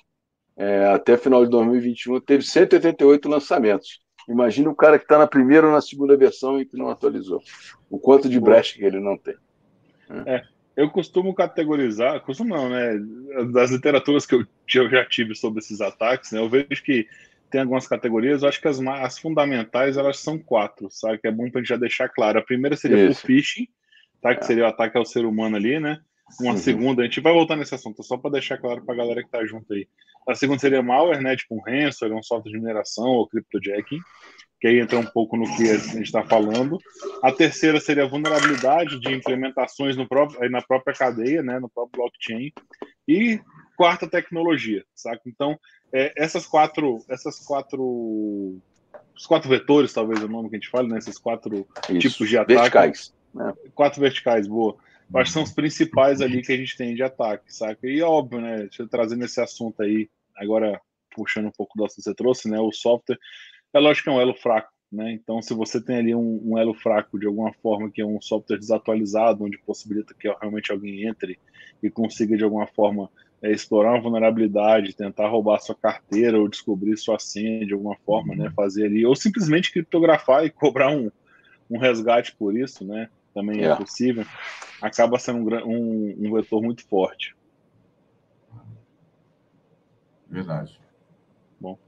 [0.57, 4.01] é, até final de 2021, teve 188 lançamentos.
[4.29, 7.41] Imagina o cara que está na primeira ou na segunda versão e que não atualizou.
[7.91, 9.35] O quanto de brecha que ele não tem.
[10.09, 10.25] Né?
[10.27, 10.43] É,
[10.77, 12.99] eu costumo categorizar, costumo não, né?
[13.53, 16.41] Das literaturas que eu, eu já tive sobre esses ataques, né?
[16.41, 17.07] Eu vejo que
[17.51, 21.19] tem algumas categorias, eu acho que as, as fundamentais elas são quatro, sabe?
[21.19, 22.39] Que é bom para gente já deixar claro.
[22.39, 23.21] A primeira seria Isso.
[23.21, 23.69] por phishing,
[24.21, 24.35] tá?
[24.35, 24.47] Que é.
[24.47, 26.01] seria o ataque ao ser humano ali, né?
[26.41, 26.57] Uma uhum.
[26.57, 29.31] segunda, a gente vai voltar nesse assunto, só para deixar claro para a galera que
[29.31, 29.87] tá junto aí.
[30.29, 31.37] A segunda seria malware, né?
[31.37, 34.01] Tipo um ransomware, um software de mineração ou cryptojacking,
[34.61, 36.79] que aí entra um pouco no que a gente está falando.
[37.23, 41.59] A terceira seria a vulnerabilidade de implementações no próprio, na própria cadeia, né?
[41.59, 42.53] No próprio blockchain.
[43.07, 43.41] E
[43.77, 45.21] quarta, tecnologia, saca?
[45.27, 45.59] Então,
[45.93, 48.59] é, essas quatro, essas quatro,
[49.15, 50.99] os quatro vetores, talvez é o nome que a gente fala, né?
[50.99, 52.09] Esses quatro Isso.
[52.09, 52.55] tipos de ataque.
[52.55, 53.15] Verticais.
[53.35, 53.53] Né?
[53.75, 54.77] Quatro verticais, boa.
[55.13, 57.87] Eu acho que são os principais ali que a gente tem de ataque, saca?
[57.87, 58.69] E óbvio, né?
[58.91, 60.81] Trazer nesse assunto aí, agora
[61.15, 62.59] puxando um pouco do que você trouxe, né?
[62.59, 63.19] O software,
[63.73, 65.13] é lógico que é um elo fraco, né?
[65.13, 68.21] Então, se você tem ali um, um, elo fraco de alguma forma, que é um
[68.21, 71.39] software desatualizado, onde possibilita que realmente alguém entre
[71.83, 73.11] e consiga de alguma forma
[73.43, 78.35] é, explorar uma vulnerabilidade, tentar roubar sua carteira ou descobrir sua senha de alguma forma,
[78.35, 78.51] né?
[78.55, 81.11] Fazer ali, ou simplesmente criptografar e cobrar um,
[81.71, 83.09] um resgate por isso, né?
[83.35, 84.25] Também é, é possível.
[84.81, 87.35] Acaba sendo um, um, um vetor muito forte.
[90.29, 90.81] Verdade.
[91.61, 91.79] Bom.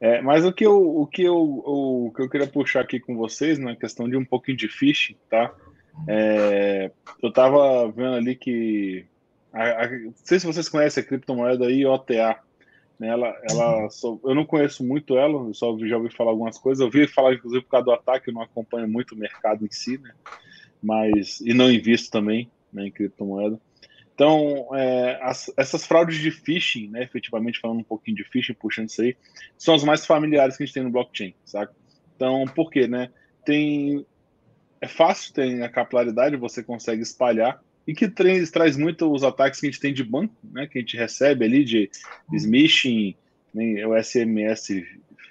[0.00, 3.16] É, mas o que, eu, o, que eu, o que eu queria puxar aqui com
[3.16, 5.54] vocês, na né, questão de um pouquinho de phishing, tá?
[6.08, 6.90] É,
[7.22, 9.06] eu estava vendo ali que
[9.52, 12.38] a, a, não sei se vocês conhecem a criptomoeda IOTA.
[12.98, 13.08] Né?
[13.08, 16.80] Ela, ela só, eu não conheço muito ela, eu só já ouvi falar algumas coisas.
[16.80, 19.70] Eu ouvi falar, inclusive, por causa do ataque, eu não acompanho muito o mercado em
[19.70, 20.12] si, né?
[20.84, 23.58] Mas, e não invisto também né, em criptomoeda.
[24.14, 28.90] Então, é, as, essas fraudes de phishing, né, efetivamente falando um pouquinho de phishing, puxando
[28.90, 29.16] isso aí,
[29.58, 31.72] são as mais familiares que a gente tem no blockchain, sabe?
[32.14, 33.10] Então, por quê, né?
[33.44, 34.06] Tem,
[34.80, 39.58] é fácil, tem a capilaridade, você consegue espalhar, e que traz, traz muito os ataques
[39.58, 41.90] que a gente tem de banco, né, que a gente recebe ali de
[42.32, 43.16] smishing,
[43.52, 44.68] né, o SMS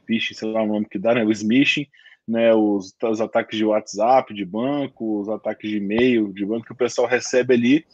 [0.05, 1.87] phishing, sei lá o nome que dá, né, o smishing,
[2.27, 6.71] né, os, os ataques de WhatsApp de banco, os ataques de e-mail de banco que
[6.71, 7.85] o pessoal recebe ali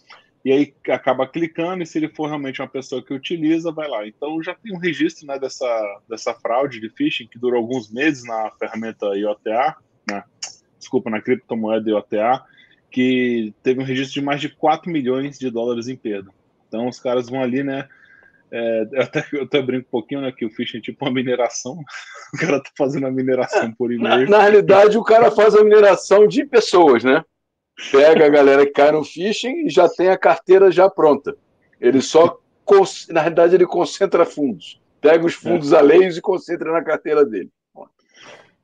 [0.43, 4.07] e aí acaba clicando e se ele for realmente uma pessoa que utiliza, vai lá.
[4.07, 8.23] Então já tem um registro né, dessa, dessa fraude de phishing que durou alguns meses
[8.23, 9.75] na ferramenta IOTA,
[10.09, 10.23] né,
[10.77, 12.43] desculpa, na criptomoeda IOTA,
[12.89, 16.31] que teve um registro de mais de 4 milhões de dólares em perda.
[16.67, 17.87] Então os caras vão ali, né?
[18.51, 20.31] É, eu, até, eu até brinco um pouquinho, né?
[20.31, 21.77] Que o phishing é tipo uma mineração.
[22.31, 24.29] O cara tá fazendo a mineração por e-mail.
[24.29, 27.25] Na, na realidade, o cara faz a mineração de pessoas, né?
[27.91, 31.35] Pega a galera que cai no phishing e já tem a carteira já pronta.
[31.81, 32.39] Ele só,
[33.09, 34.79] na realidade, ele concentra fundos.
[35.01, 35.77] Pega os fundos é.
[35.77, 37.49] alheios e concentra na carteira dele.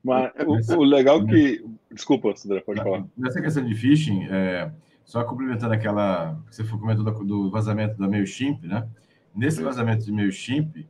[0.03, 1.65] Mas o, o legal é que.
[1.91, 3.03] Desculpa, Sandra, pode falar.
[3.17, 4.69] Nessa questão de phishing, é,
[5.03, 8.87] só complementando aquela que você comentou do vazamento da MailChimp, né?
[9.35, 10.87] Nesse vazamento de MailChimp,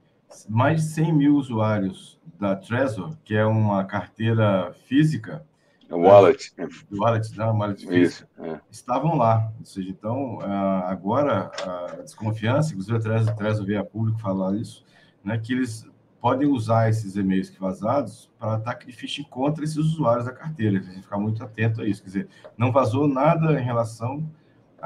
[0.48, 5.46] mais de 100 mil usuários da Trezor, que é uma carteira física.
[5.90, 6.54] É wallet.
[6.58, 6.68] Né?
[6.92, 8.60] Wallet, não, wallet física, é.
[8.70, 9.52] estavam lá.
[9.60, 10.40] Ou seja, então,
[10.86, 14.84] agora a desconfiança, inclusive a Trezor, a Trezor veio a público falar isso,
[15.24, 15.88] né, que eles
[16.22, 20.80] podem usar esses e-mails que vazados para ataque de phishing contra esses usuários da carteira.
[20.80, 22.02] A gente ficar muito atento a isso.
[22.02, 24.28] Quer dizer, não vazou nada em relação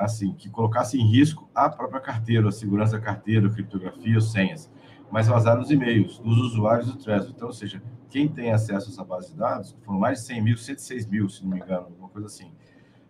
[0.06, 4.22] assim que colocasse em risco a própria carteira, a segurança da carteira, a criptografia, ou
[4.22, 4.72] senhas,
[5.12, 7.32] mas vazaram os e-mails dos usuários do Trezor.
[7.36, 10.42] Então, ou seja, quem tem acesso a essa base de dados, foram mais de 100
[10.42, 12.52] mil, 106 mil, se não me engano, alguma coisa assim.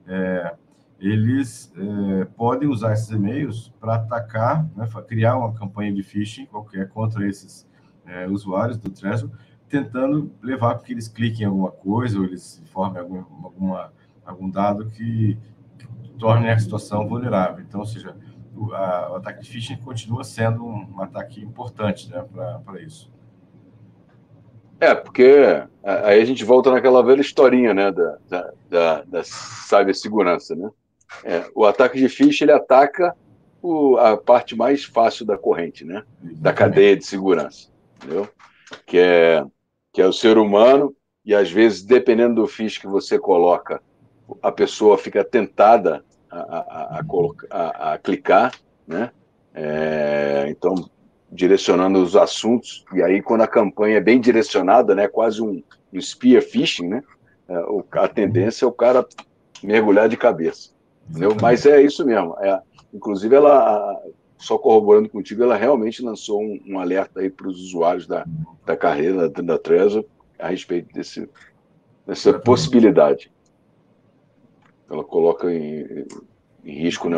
[0.08, 0.56] É,
[1.00, 6.90] eles é, podem usar esses e-mails para atacar, né, criar uma campanha de phishing qualquer
[6.90, 7.68] contra esses
[8.06, 9.30] é, usuários do Trezor,
[9.70, 13.94] tentando levar para que eles cliquem em alguma coisa ou eles informem algum, alguma,
[14.26, 15.38] algum dado que
[16.20, 17.64] torne a situação vulnerável.
[17.68, 18.16] Então, ou seja,
[18.56, 22.24] o, a, o ataque de phishing continua sendo um, um ataque importante né,
[22.64, 23.12] para isso.
[24.80, 30.56] É, porque aí a gente volta naquela velha historinha né, da, da, da, da cibersegurança.
[30.56, 30.70] Né?
[31.24, 33.16] É, o ataque de phishing ele ataca
[33.62, 36.04] o, a parte mais fácil da corrente, né?
[36.22, 38.28] da cadeia de segurança entendeu?
[38.86, 39.46] Que é,
[39.94, 43.82] que é o ser humano, e às vezes, dependendo do fish que você coloca,
[44.42, 47.04] a pessoa fica tentada a, a,
[47.50, 48.54] a, a clicar,
[48.88, 49.12] né?
[49.54, 50.76] É, então,
[51.32, 55.62] direcionando os assuntos, e aí quando a campanha é bem direcionada, né, quase um,
[55.94, 57.04] um spear phishing, né,
[57.48, 57.56] é,
[57.94, 59.06] a tendência é o cara
[59.64, 60.70] mergulhar de cabeça,
[61.10, 61.36] entendeu?
[61.40, 62.60] Mas é isso mesmo, é,
[62.94, 64.02] inclusive ela,
[64.38, 68.26] só corroborando contigo, ela realmente lançou um, um alerta aí para os usuários da,
[68.66, 70.06] da carreira da, da Trezor
[70.40, 71.30] a respeito desse,
[72.08, 73.32] dessa possibilidade.
[74.90, 76.06] Ela coloca em,
[76.64, 77.18] em risco né,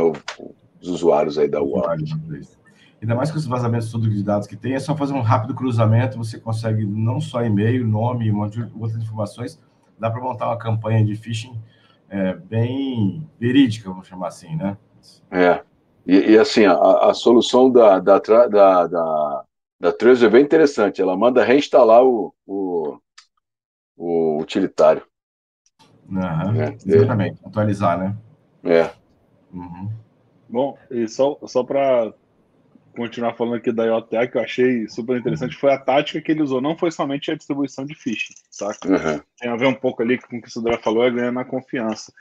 [0.81, 1.97] os usuários aí da UAR.
[3.01, 5.55] Ainda mais com os vazamentos todos de dados que tem, é só fazer um rápido
[5.55, 9.59] cruzamento, você consegue não só e-mail, nome, um monte de outras informações,
[9.97, 11.59] dá para montar uma campanha de phishing
[12.09, 14.77] é, bem verídica, vamos chamar assim, né?
[15.31, 15.63] É,
[16.05, 19.45] e, e assim, a, a, solução da, da, da, da,
[19.79, 22.97] da Trezor é bem interessante, ela manda reinstalar o, o,
[23.97, 25.03] o utilitário.
[26.11, 27.47] Uhum, é, exatamente, é.
[27.47, 28.15] atualizar, né?
[28.63, 28.91] É.
[29.53, 29.89] Uhum.
[30.49, 32.13] Bom, e só, só para
[32.95, 36.43] continuar falando aqui da IOTA, que eu achei super interessante, foi a tática que ele
[36.43, 36.59] usou.
[36.59, 38.89] Não foi somente a distribuição de phishing, saca?
[38.89, 39.21] Uhum.
[39.39, 41.45] Tem a ver um pouco ali com o que o Sudra falou, é ganhar na
[41.45, 42.11] confiança.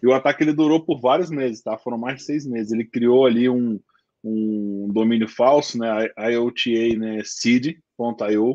[0.00, 1.76] E o ataque ele durou por vários meses, tá?
[1.76, 2.72] Foram mais de seis meses.
[2.72, 3.78] Ele criou ali um,
[4.24, 6.08] um domínio falso, né?
[6.16, 7.22] IOTA, né?
[7.24, 8.54] seed.io.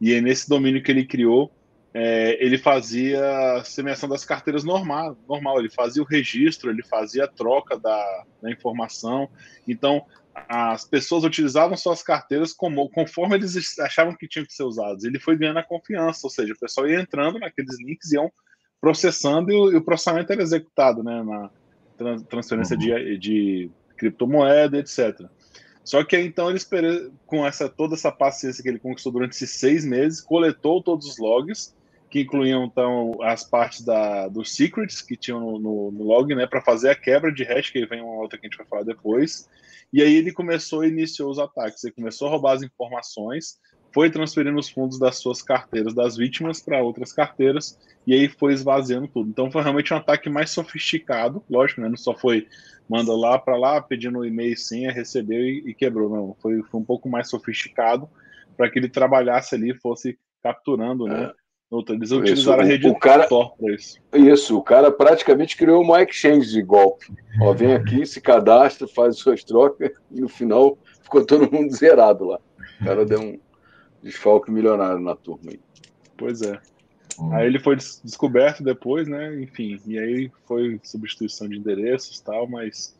[0.00, 1.52] E é nesse domínio que ele criou,
[1.94, 7.24] é, ele fazia a semeação das carteiras normal, normal, ele fazia o registro, ele fazia
[7.24, 9.28] a troca da, da informação.
[9.68, 10.04] Então,
[10.48, 15.04] as pessoas utilizavam suas carteiras como, conforme eles achavam que tinham que ser usados.
[15.04, 18.32] Ele foi ganhando a confiança, ou seja, o pessoal ia entrando naqueles links, iam
[18.80, 21.50] processando e o, e o processamento era executado né, na
[22.28, 22.80] transferência uhum.
[22.80, 25.20] de, de criptomoeda, etc.
[25.84, 26.58] Só que então ele
[27.26, 31.18] com essa toda essa paciência que ele conquistou durante esses seis meses, coletou todos os
[31.18, 31.74] logs
[32.12, 36.46] que incluíam então as partes da, dos secrets que tinham no, no, no log, né,
[36.46, 38.82] para fazer a quebra de hash, que vem uma outra que a gente vai falar
[38.82, 39.48] depois.
[39.90, 41.82] E aí ele começou e iniciou os ataques.
[41.82, 43.58] Ele começou a roubar as informações,
[43.94, 48.52] foi transferindo os fundos das suas carteiras das vítimas para outras carteiras e aí foi
[48.52, 49.30] esvaziando tudo.
[49.30, 51.88] Então foi realmente um ataque mais sofisticado, lógico, né?
[51.88, 52.46] Não só foi
[52.86, 56.36] manda lá para lá pedindo e-mail senha, recebeu e, e quebrou, não.
[56.42, 58.06] Foi, foi um pouco mais sofisticado
[58.54, 61.32] para que ele trabalhasse ali, fosse capturando, né?
[61.38, 61.41] É
[61.88, 63.98] eles utilizaram isso, a rede o cara, para isso.
[64.12, 67.06] Isso, o cara praticamente criou uma exchange de golpe.
[67.40, 72.26] Ó, vem aqui, se cadastra, faz suas trocas e no final ficou todo mundo zerado
[72.26, 72.38] lá.
[72.80, 73.40] O cara deu um
[74.02, 75.50] desfalque milionário na turma.
[75.50, 75.60] Aí.
[76.14, 76.60] Pois é.
[77.18, 77.32] Hum.
[77.32, 79.40] Aí ele foi descoberto depois, né?
[79.40, 82.94] Enfim, e aí foi substituição de endereços e tal, mas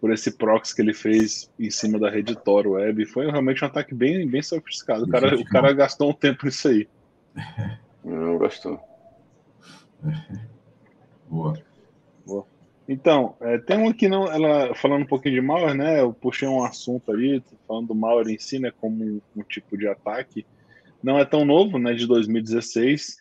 [0.00, 3.66] por esse proxy que ele fez em cima da rede Tor Web, foi realmente um
[3.66, 5.04] ataque bem, bem sofisticado.
[5.04, 6.86] O cara, o cara gastou um tempo nisso aí.
[8.08, 8.80] Não gostou.
[11.28, 11.60] Boa.
[12.26, 12.46] Boa.
[12.88, 16.00] Então, é, tem um aqui, não, ela falando um pouquinho de malware, né?
[16.00, 18.72] Eu puxei um assunto ali, falando do malware em si, né?
[18.80, 20.46] Como um, um tipo de ataque.
[21.02, 21.92] Não é tão novo, né?
[21.92, 23.16] De 2016.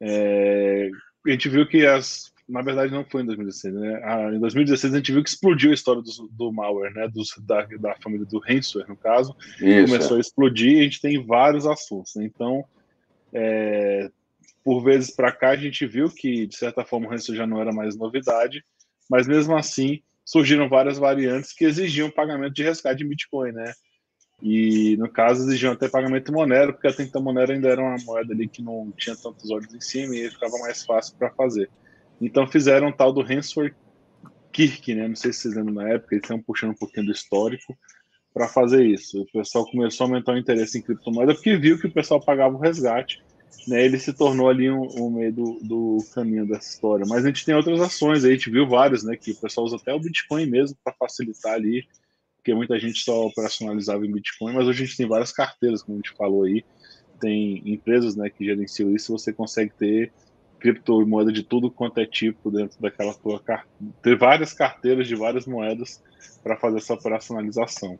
[0.00, 0.88] É,
[1.26, 2.30] a gente viu que as.
[2.48, 4.00] Na verdade, não foi em 2016, né?
[4.04, 7.08] Ah, em 2016 a gente viu que explodiu a história do, do malware, né?
[7.08, 9.34] Dos, da, da família do ransomware, no caso.
[9.60, 10.18] Isso, Começou é.
[10.18, 12.14] a explodir e a gente tem vários assuntos.
[12.14, 12.24] Né?
[12.24, 12.64] Então,
[13.32, 14.10] é,
[14.64, 17.60] por vezes para cá a gente viu que, de certa forma, o ransom já não
[17.60, 18.64] era mais novidade,
[19.08, 23.72] mas mesmo assim surgiram várias variantes que exigiam pagamento de resgate em Bitcoin, né?
[24.40, 27.96] E no caso exigiam até pagamento em Monero, porque até então Monero ainda era uma
[28.04, 31.70] moeda ali que não tinha tantos olhos em cima e ficava mais fácil para fazer.
[32.20, 33.74] Então fizeram um tal do Ransomware
[34.52, 35.08] Kirk, né?
[35.08, 37.76] Não sei se vocês lembram na época, eles estão puxando um pouquinho do histórico
[38.32, 39.22] para fazer isso.
[39.22, 42.54] O pessoal começou a aumentar o interesse em criptomoeda porque viu que o pessoal pagava
[42.54, 43.22] o resgate.
[43.68, 47.04] Né, ele se tornou ali um, um meio do, do, caminho dessa história.
[47.08, 49.16] Mas a gente tem outras ações, a gente viu várias, né?
[49.16, 51.86] Que o pessoal usa até o Bitcoin mesmo para facilitar ali,
[52.36, 55.96] porque muita gente só operacionalizava em Bitcoin, mas hoje a gente tem várias carteiras, como
[55.96, 56.64] a gente falou aí.
[57.20, 60.12] Tem empresas né, que gerenciam isso, você consegue ter
[60.58, 63.94] criptomoeda de tudo quanto é tipo dentro daquela tua carteira.
[64.02, 66.02] Ter várias carteiras de várias moedas
[66.42, 67.98] para fazer essa operacionalização.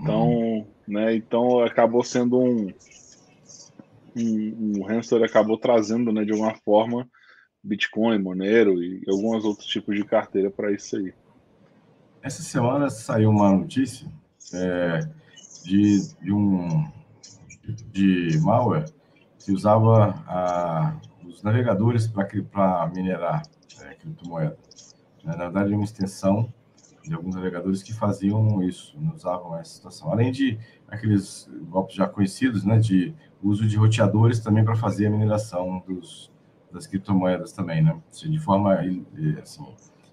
[0.00, 2.72] Então, né, então acabou sendo um,
[4.16, 7.08] um, um acabou trazendo, né, de alguma forma,
[7.62, 11.12] Bitcoin, Monero e alguns outros tipos de carteira para isso aí.
[12.22, 14.08] Essa semana saiu uma notícia
[14.54, 15.00] é,
[15.64, 16.90] de, de, um
[17.92, 18.90] de malware
[19.38, 23.42] que usava a, os navegadores para minerar
[23.82, 24.56] é, criptomoeda.
[25.24, 26.52] Na verdade, é uma extensão
[27.02, 30.10] de alguns navegadores que faziam isso, usavam essa situação.
[30.10, 35.10] Além de aqueles golpes já conhecidos, né, de uso de roteadores também para fazer a
[35.10, 36.32] mineração dos,
[36.72, 38.74] das criptomoedas também, né, de forma
[39.40, 39.66] assim,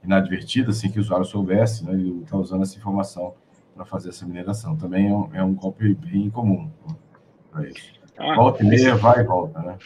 [0.04, 3.34] inadvertida, sem que o usuário soubesse, né, ele está usando essa informação
[3.76, 4.76] para fazer essa mineração.
[4.78, 6.96] Também é um, é um golpe bem comum né,
[7.52, 7.94] para isso.
[8.18, 9.78] Ah, volta e meia, vai e volta, né?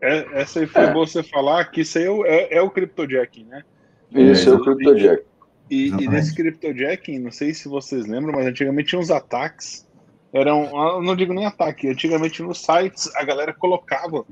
[0.00, 0.92] É, essa aí foi é.
[0.94, 3.62] você falar que isso aí é, é, é o CryptoJack, né?
[4.10, 5.24] Isso é, é o CryptoJack.
[5.70, 9.88] E, e nesse cryptojacking, não sei se vocês lembram, mas antigamente tinha uns ataques.
[10.32, 14.24] Eram, não digo nem ataque, antigamente nos sites a galera colocava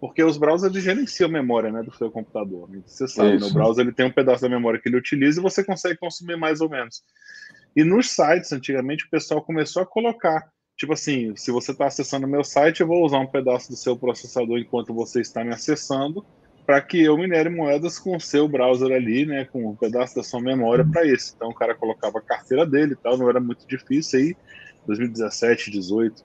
[0.00, 2.68] porque os browsers gerenciam a memória né, do seu computador.
[2.70, 2.82] Né?
[2.86, 3.46] Você sabe, né?
[3.46, 6.36] o browser ele tem um pedaço da memória que ele utiliza e você consegue consumir
[6.36, 7.02] mais ou menos.
[7.74, 12.26] E nos sites, antigamente, o pessoal começou a colocar, tipo assim, se você está acessando
[12.26, 15.52] o meu site, eu vou usar um pedaço do seu processador enquanto você está me
[15.52, 16.24] acessando,
[16.66, 20.22] para que eu minere moedas com o seu browser ali, né, com um pedaço da
[20.22, 21.32] sua memória para isso.
[21.36, 24.36] Então o cara colocava a carteira dele e tal, não era muito difícil aí,
[24.86, 26.24] 2017, 18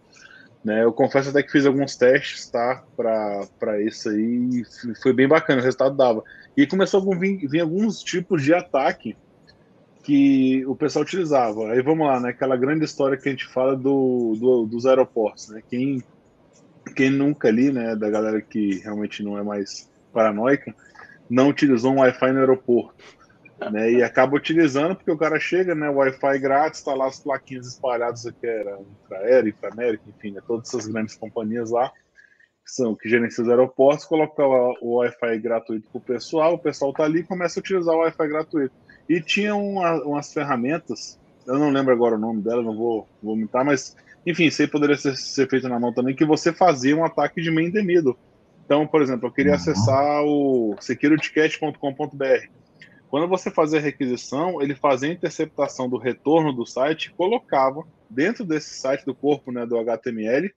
[0.63, 5.27] né, eu confesso até que fiz alguns testes, tá, para isso aí, e foi bem
[5.27, 6.23] bacana, o resultado dava.
[6.56, 9.17] E começou a vir, vir, alguns tipos de ataque
[10.04, 11.71] que o pessoal utilizava.
[11.71, 15.49] Aí vamos lá, né, aquela grande história que a gente fala do, do dos aeroportos,
[15.49, 16.04] né, quem,
[16.95, 20.74] quem nunca ali, né, da galera que realmente não é mais paranoica,
[21.30, 23.04] não utilizou um Wi-Fi no aeroporto
[23.69, 23.91] né?
[23.91, 25.89] E acaba utilizando porque o cara chega, né?
[25.89, 30.41] Wi-Fi grátis, tá lá as plaquinhas espalhadas aqui era Infraero, Inframérica, enfim, né?
[30.47, 31.91] Todas essas grandes companhias lá
[32.63, 34.43] que são que gerenciam os aeroportos, coloca
[34.82, 38.00] o Wi-Fi gratuito para o pessoal, o pessoal tá ali e começa a utilizar o
[38.00, 38.76] Wi-Fi gratuito.
[39.10, 43.65] E tinha uma, umas ferramentas, eu não lembro agora o nome dela, não vou vomitar,
[43.65, 43.95] mas
[44.26, 47.41] enfim, isso aí poderia ser, ser feito na mão também, que você fazia um ataque
[47.41, 48.17] de main the middle.
[48.71, 49.57] Então, por exemplo, eu queria uhum.
[49.57, 52.47] acessar o securitycat.com.br
[53.10, 57.84] quando você fazia a requisição, ele fazia a interceptação do retorno do site e colocava
[58.10, 60.49] dentro desse site do corpo né, do HTML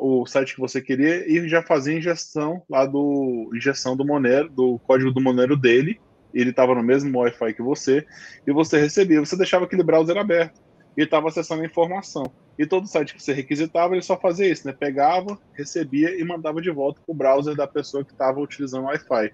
[0.00, 4.78] o site que você queria e já fazia injeção lá do injeção do Monero, do
[4.78, 6.00] código do Monero dele.
[6.32, 8.06] Ele estava no mesmo Wi-Fi que você
[8.46, 9.20] e você recebia.
[9.20, 10.58] Você deixava aquele browser aberto
[10.96, 12.32] e estava acessando a informação.
[12.58, 14.72] E todo site que você requisitava, ele só fazia isso, né?
[14.72, 18.86] Pegava, recebia e mandava de volta para o browser da pessoa que estava utilizando o
[18.86, 19.32] Wi-Fi.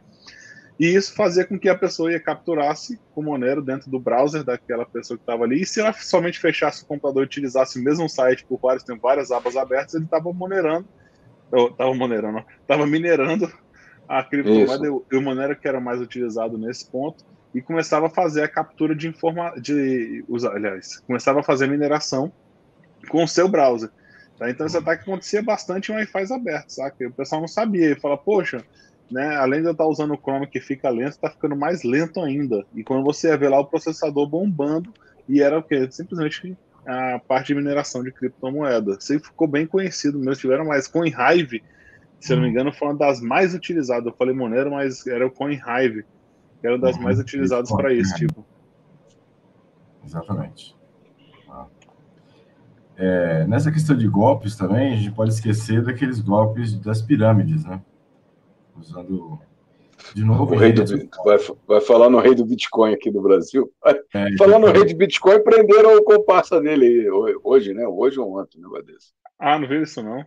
[0.81, 4.85] E isso fazia com que a pessoa ia capturasse o Monero dentro do browser daquela
[4.85, 5.62] pessoa que estava ali.
[5.62, 8.98] E se ela somente fechasse o computador e utilizasse o mesmo site por vários tem
[8.98, 10.88] várias abas abertas, ele estava monerando,
[11.53, 13.53] estava monerando, estava minerando
[14.09, 18.43] a criptomoeda e o Monero que era mais utilizado nesse ponto e começava a fazer
[18.43, 22.33] a captura de informação, de usar, aliás, começava a fazer mineração
[23.09, 23.91] com o seu browser.
[24.38, 24.51] Tá?
[24.51, 27.07] Então esse ataque acontecia bastante em Wi-Fi abertos, sabe?
[27.07, 28.65] O pessoal não sabia e fala, poxa,
[29.11, 32.21] né, além de eu estar usando o Chrome que fica lento, está ficando mais lento
[32.21, 32.65] ainda.
[32.75, 34.93] E quando você ia ver lá o processador bombando,
[35.29, 35.87] e era o quê?
[35.91, 38.97] Simplesmente a parte de mineração de criptomoeda.
[38.99, 40.35] Isso ficou bem conhecido mesmo.
[40.35, 41.62] Tiveram mais CoinHive,
[42.19, 44.07] se eu não me engano, foi uma das mais utilizadas.
[44.07, 46.05] Eu falei Monero, mas era o CoinHive,
[46.66, 48.44] era uma das mais utilizadas para isso, tipo.
[50.05, 50.77] Exatamente.
[52.96, 57.81] É, nessa questão de golpes também, a gente pode esquecer daqueles golpes das pirâmides, né?
[58.77, 59.38] usando
[60.14, 60.55] de novo.
[60.55, 60.85] O rei do,
[61.25, 63.72] vai, vai falar no rei do Bitcoin aqui no Brasil.
[63.85, 67.09] É, falar no rei do Bitcoin, prenderam o comparsa dele
[67.42, 67.87] hoje, né?
[67.87, 69.12] Hoje ou ontem, um negócio desse.
[69.38, 70.25] Ah, não viu isso não?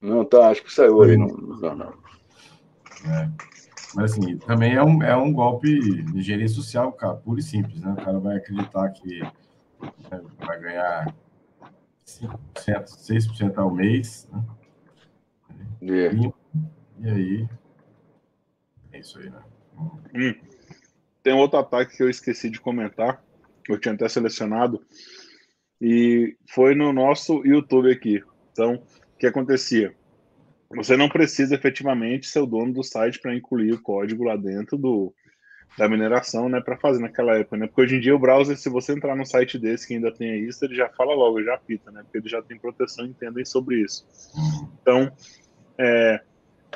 [0.00, 1.94] Não, tá, acho que saiu aí no, no jornal.
[3.06, 3.55] É.
[3.94, 7.80] Mas assim, também é um, é um golpe de engenharia social, cara, puro e simples,
[7.80, 7.92] né?
[7.92, 11.14] O cara vai acreditar que né, vai ganhar
[12.06, 14.44] 5%, 6% ao mês, né?
[15.82, 16.14] É.
[16.14, 16.32] E,
[17.00, 17.48] e aí
[18.92, 19.42] é isso aí, né?
[20.14, 20.34] Hum.
[21.22, 23.22] Tem outro ataque que eu esqueci de comentar,
[23.68, 24.84] eu tinha até selecionado,
[25.80, 28.22] e foi no nosso YouTube aqui.
[28.52, 29.94] Então, o que acontecia?
[30.74, 34.76] Você não precisa efetivamente ser o dono do site para incluir o código lá dentro
[34.76, 35.14] do,
[35.78, 37.66] da mineração, né, para fazer naquela época, né?
[37.66, 40.40] Porque hoje em dia o browser, se você entrar no site desse que ainda tem
[40.40, 42.02] isso, ele já fala logo, já apita, né?
[42.02, 44.06] Porque ele já tem proteção entendem sobre isso.
[44.80, 45.12] Então,
[45.78, 46.20] é,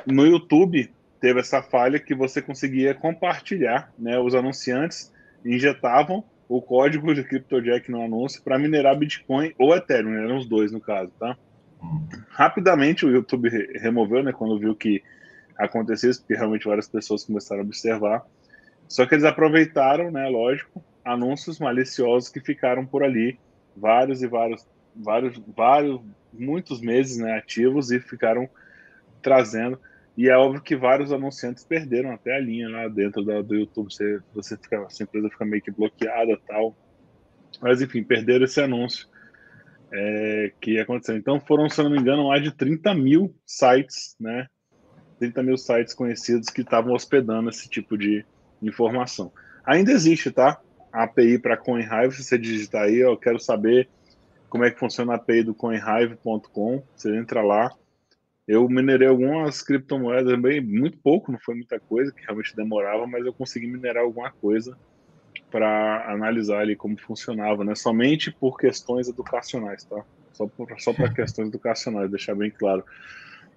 [0.06, 4.18] no YouTube, teve essa falha que você conseguia compartilhar, né?
[4.18, 5.12] Os anunciantes
[5.44, 10.72] injetavam o código de CryptoJack no anúncio para minerar Bitcoin ou Ethereum, eram os dois
[10.72, 11.38] no caso, tá?
[12.30, 14.32] Rapidamente o YouTube removeu, né?
[14.32, 15.02] Quando viu que
[15.56, 18.24] aconteceu isso, porque realmente várias pessoas começaram a observar.
[18.88, 20.28] Só que eles aproveitaram, né?
[20.28, 23.38] Lógico, anúncios maliciosos que ficaram por ali
[23.76, 26.00] vários e vários, vários, vários,
[26.32, 27.38] muitos meses, né?
[27.38, 28.48] Ativos e ficaram
[29.22, 29.78] trazendo
[30.20, 33.90] e é óbvio que vários anunciantes perderam até a linha lá dentro da, do YouTube.
[33.90, 36.76] Você, você fica, a sua empresa fica meio que bloqueada tal.
[37.58, 39.08] Mas enfim, perderam esse anúncio
[39.92, 41.16] é, que aconteceu.
[41.16, 44.46] Então foram, se não me engano, mais de 30 mil sites, né?
[45.18, 48.24] 30 mil sites conhecidos que estavam hospedando esse tipo de
[48.62, 49.32] informação.
[49.64, 50.60] Ainda existe, tá?
[50.92, 53.88] A API para CoinHive, se você digitar aí, eu quero saber
[54.48, 56.82] como é que funciona a API do CoinHive.com.
[56.96, 57.70] Você entra lá,
[58.48, 63.24] eu minerei algumas criptomoedas, bem, muito pouco, não foi muita coisa, que realmente demorava, mas
[63.24, 64.76] eu consegui minerar alguma coisa
[65.50, 67.74] para analisar ali como funcionava, né?
[67.74, 70.02] Somente por questões educacionais, tá?
[70.32, 72.84] Só para só questões educacionais, deixar bem claro.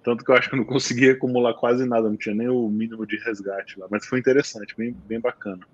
[0.02, 2.68] Tanto que eu acho que eu não consegui acumular quase nada, não tinha nem o
[2.68, 3.86] mínimo de resgate lá.
[3.90, 5.66] Mas foi interessante, bem, bem bacana.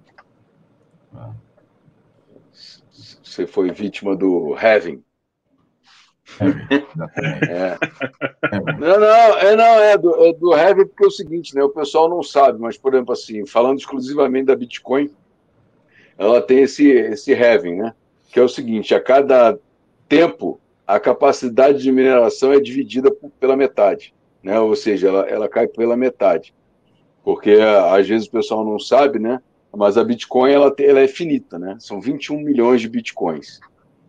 [3.24, 5.02] Você foi vítima do Heaven.
[7.48, 7.76] É.
[8.78, 11.62] Não, não, é, não é, do, é do Heavy porque é o seguinte, né?
[11.62, 15.10] O pessoal não sabe, mas, por exemplo, assim, falando exclusivamente da Bitcoin,
[16.20, 17.94] ela tem esse, esse Heaven, né?
[18.30, 19.58] Que é o seguinte: a cada
[20.06, 23.10] tempo, a capacidade de mineração é dividida
[23.40, 24.60] pela metade, né?
[24.60, 26.54] Ou seja, ela, ela cai pela metade.
[27.24, 29.40] Porque às vezes o pessoal não sabe, né?
[29.74, 31.76] Mas a Bitcoin ela, ela é finita, né?
[31.80, 33.58] São 21 milhões de Bitcoins.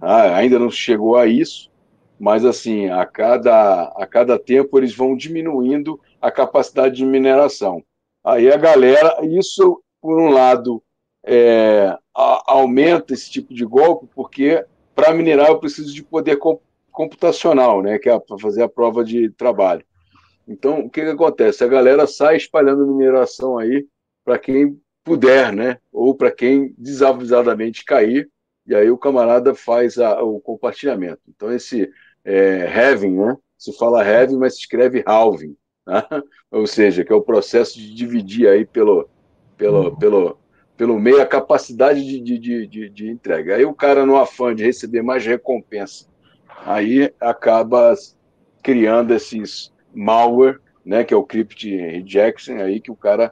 [0.02, 1.72] Ah, ainda não chegou a isso,
[2.20, 7.82] mas assim, a cada, a cada tempo eles vão diminuindo a capacidade de mineração.
[8.24, 10.82] Aí a galera, isso por um lado
[11.24, 16.38] é, a, aumenta esse tipo de golpe, porque para minerar eu preciso de poder
[16.92, 19.86] computacional, né, que é para fazer a prova de trabalho.
[20.48, 21.64] Então, o que, que acontece?
[21.64, 23.86] A galera sai espalhando mineração aí
[24.26, 28.30] para quem puder, né, ou para quem desavisadamente cair,
[28.68, 31.22] e aí o camarada faz a, o compartilhamento.
[31.28, 31.90] Então, esse
[32.24, 33.38] é, having, né?
[33.58, 35.56] Se fala having, mas se escreve halving,
[35.86, 36.04] né?
[36.52, 39.10] ou seja, que é o processo de dividir aí pelo,
[39.58, 39.96] pelo, uhum.
[39.96, 40.38] pelo,
[40.82, 43.56] pelo meio a capacidade de, de, de, de, entrega.
[43.56, 46.08] Aí o cara, no afã de receber mais recompensa,
[46.66, 47.94] aí acaba
[48.64, 53.32] criando esses malware, né, que é o crypt rejection, aí que o cara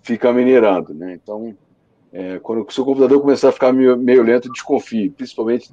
[0.00, 1.12] fica minerando, né?
[1.22, 1.54] Então,
[2.10, 5.70] é, quando o seu computador começar a ficar meio, meio lento, desconfie, principalmente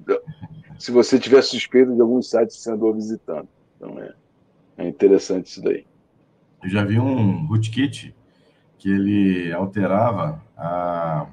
[0.77, 3.47] se você tiver suspeita de algum site que você andou visitando.
[3.77, 4.13] Então é,
[4.79, 5.86] é interessante isso daí.
[6.61, 8.13] Eu já vi um rootkit
[8.84, 11.25] que ele alterava a,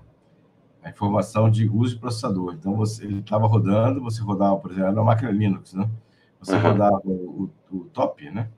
[0.85, 2.55] a informação de uso de processador.
[2.55, 5.91] Então você, ele estava rodando, você rodava, por exemplo, na máquina Linux, né?
[6.39, 6.63] Você uhum.
[6.63, 8.49] rodava o, o, top, né?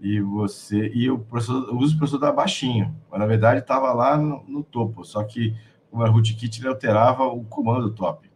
[0.00, 4.16] E você e o, o uso do processador estava baixinho, mas na verdade estava lá
[4.16, 5.04] no, no, topo.
[5.04, 5.56] Só que
[5.88, 8.28] como era rootkit, ele alterava o comando top.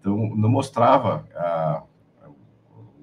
[0.00, 1.82] Então, não mostrava a,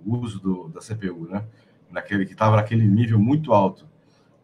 [0.03, 1.45] o uso do, da CPU, né?
[1.91, 3.87] Naquele, que estava naquele nível muito alto,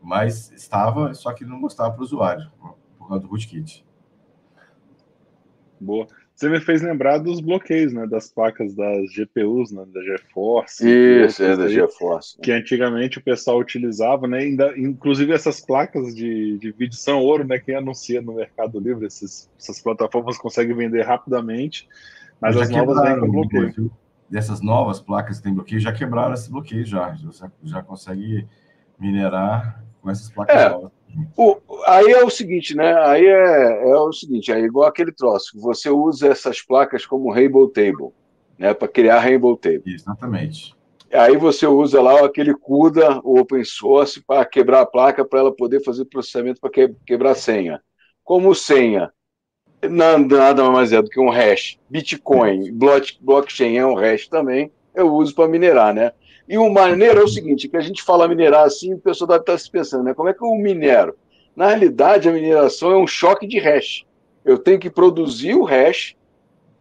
[0.05, 2.51] mas estava, só que não mostrava para o usuário,
[2.97, 3.83] por causa do rootkit.
[5.81, 6.05] Boa.
[6.35, 8.05] Você me fez lembrar dos bloqueios, né?
[8.05, 10.85] Das placas das GPUs, né, da GeForce.
[10.87, 12.37] Isso, é da GeForce.
[12.41, 14.39] Que antigamente o pessoal utilizava, né?
[14.39, 17.57] Ainda, inclusive essas placas de, de vídeo são ouro, né?
[17.57, 21.87] Quem anuncia no Mercado Livre, esses, essas plataformas conseguem vender rapidamente.
[22.39, 23.91] Mas as novas vêm com bloqueio.
[24.29, 27.15] Dessas novas placas que tem bloqueio, já quebraram esse bloqueio já.
[27.23, 28.45] Você já consegue
[28.99, 30.91] minerar com essas placas é, novas.
[31.35, 32.93] O, aí é o seguinte, né?
[33.05, 35.59] Aí é, é o seguinte, é igual aquele troço.
[35.59, 38.13] Você usa essas placas como Rainbow Table,
[38.57, 38.73] né?
[38.73, 39.95] Para criar Rainbow Table.
[39.95, 40.75] Exatamente.
[41.11, 45.55] Aí você usa lá aquele CUDA, o open source, para quebrar a placa, para ela
[45.55, 47.81] poder fazer processamento para que, quebrar a senha.
[48.23, 49.11] Como senha
[49.89, 51.77] nada mais é do que um hash.
[51.89, 56.11] Bitcoin, block, blockchain é um hash também, eu uso para minerar, né?
[56.47, 59.39] E o maneiro é o seguinte, que a gente fala minerar assim, o pessoal deve
[59.41, 60.13] estar se pensando, né?
[60.13, 61.15] Como é que eu minero?
[61.55, 64.05] Na realidade, a mineração é um choque de hash.
[64.43, 66.15] Eu tenho que produzir o hash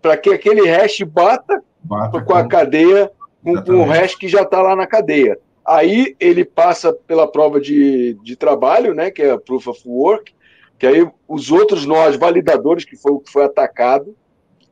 [0.03, 3.11] para que aquele hash bata, bata com, com a cadeia,
[3.43, 5.39] com, com o hash que já está lá na cadeia.
[5.67, 10.35] Aí ele passa pela prova de, de trabalho, né, que é a Proof of Work,
[10.79, 14.15] que aí os outros nós, validadores, que foi o que foi atacado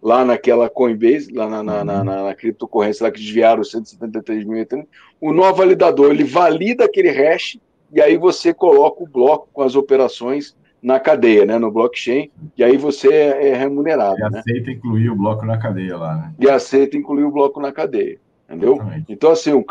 [0.03, 4.67] lá naquela Coinbase, lá na, na, na, na criptocorrência, lá que desviaram 173 mil,
[5.21, 7.59] o nó validador, ele valida aquele hash
[7.93, 12.29] e aí você coloca o bloco com as operações na cadeia, né, no blockchain,
[12.59, 14.19] e aí você é, é remunerado.
[14.19, 14.39] E né?
[14.41, 16.35] aceita incluir o bloco na cadeia lá, né?
[16.41, 18.75] E aceita incluir o bloco na cadeia, entendeu?
[18.75, 19.13] Exatamente.
[19.13, 19.65] Então, assim,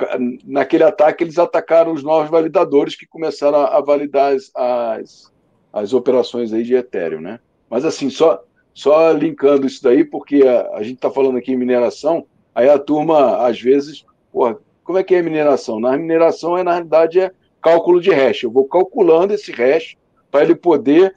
[0.45, 5.34] naquele ataque eles atacaram os novos validadores que começaram a, a validar as, as,
[5.73, 7.39] as operações aí de Ethereum, né?
[7.69, 8.41] Mas assim, só,
[8.74, 12.80] só linkando isso daí, porque a, a gente está falando aqui em mineração, aí a
[12.80, 15.80] turma, às vezes, porra, como é que é mineração?
[15.80, 18.43] Na mineração, é, na realidade, é cálculo de hash.
[18.43, 19.95] Eu vou calculando esse hash
[20.30, 21.15] para ele poder.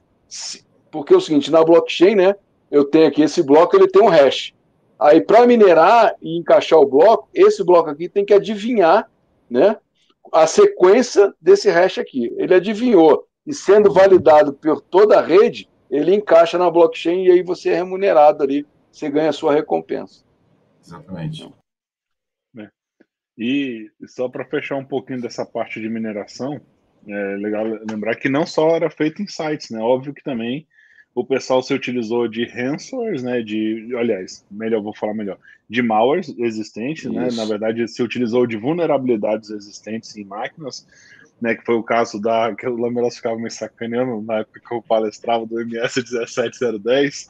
[0.90, 2.36] Porque é o seguinte, na blockchain, né?
[2.70, 4.52] Eu tenho aqui esse bloco, ele tem um hash.
[4.98, 9.10] Aí, para minerar e encaixar o bloco, esse bloco aqui tem que adivinhar,
[9.50, 9.76] né?
[10.32, 12.32] A sequência desse hash aqui.
[12.36, 17.42] Ele adivinhou e sendo validado por toda a rede, ele encaixa na blockchain e aí
[17.42, 20.24] você é remunerado ali, você ganha a sua recompensa.
[20.84, 21.52] Exatamente.
[22.58, 22.68] É.
[23.36, 26.60] E só para fechar um pouquinho dessa parte de mineração,
[27.06, 29.80] é legal lembrar que não só era feito em sites, né?
[29.80, 30.66] Óbvio que também
[31.14, 35.38] o pessoal se utilizou de ransomwares, né, de, aliás, melhor, vou falar melhor,
[35.70, 40.86] de malwares existentes, né, na verdade se utilizou de vulnerabilidades existentes em máquinas,
[41.40, 44.74] né, que foi o caso da, que o Lamelas ficava me sacaneando na época que
[44.74, 47.26] eu palestrava do MS 17010,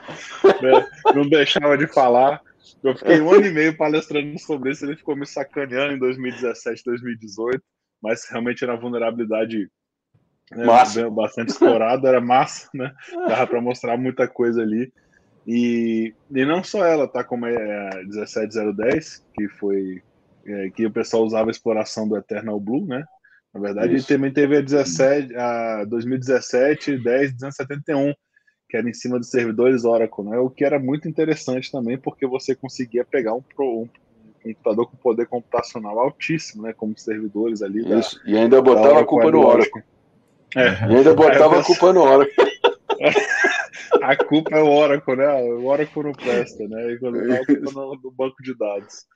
[0.62, 2.40] né, não deixava de falar,
[2.82, 6.82] eu fiquei um ano e meio palestrando sobre isso, ele ficou me sacaneando em 2017,
[6.84, 7.62] 2018,
[8.02, 9.70] mas realmente era vulnerabilidade
[10.52, 10.64] né,
[11.10, 12.92] bastante explorada, era massa, né?
[13.26, 14.92] Dava para mostrar muita coisa ali.
[15.46, 17.24] E, e não só ela, tá?
[17.24, 20.02] Como é a 17010, que foi
[20.46, 23.04] é, que o pessoal usava a exploração do Eternal Blue, né?
[23.54, 24.08] Na verdade, Isso.
[24.08, 28.12] também teve a 17, a 2017, 10, 271,
[28.68, 30.38] que era em cima dos servidores Oracle, né?
[30.38, 33.88] O que era muito interessante também, porque você conseguia pegar um, um
[34.42, 36.72] computador com poder computacional altíssimo, né?
[36.72, 37.80] Como servidores ali.
[37.96, 38.18] Isso.
[38.24, 39.82] Da, e ainda botava a culpa no Oracle.
[40.56, 40.68] É.
[40.90, 42.44] E ainda botava a culpa no Oracle.
[44.02, 45.42] a culpa é o Oracle, né?
[45.42, 46.92] O Oracle não presta, né?
[46.92, 49.06] E quando a culpa no, no banco de dados.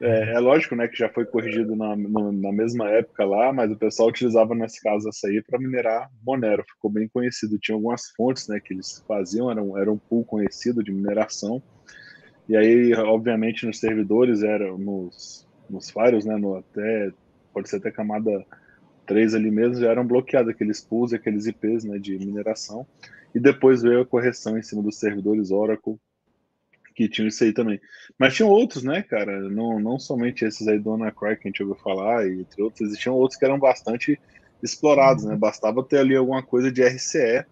[0.00, 3.70] É, é, lógico, né, que já foi corrigido na, no, na mesma época lá, mas
[3.70, 7.58] o pessoal utilizava nesse caso essa aí para minerar Monero, ficou bem conhecido.
[7.58, 11.62] Tinha algumas fontes, né, que eles faziam, era um, era um pool conhecido de mineração.
[12.48, 17.10] E aí, obviamente, nos servidores, era nos, nos firewalls, né, no até
[17.52, 18.44] pode ser até camada
[19.06, 22.86] três ali mesmo já eram bloqueados aqueles pools, aqueles IPs né, de mineração.
[23.34, 25.98] E depois veio a correção em cima dos servidores Oracle,
[26.94, 27.80] que tinham isso aí também.
[28.18, 29.40] Mas tinham outros, né, cara?
[29.48, 32.88] Não, não somente esses aí do Anacry que a gente ouviu falar, e entre outros,
[32.88, 34.18] existiam outros que eram bastante
[34.62, 35.36] explorados, né?
[35.36, 37.44] Bastava ter ali alguma coisa de RCE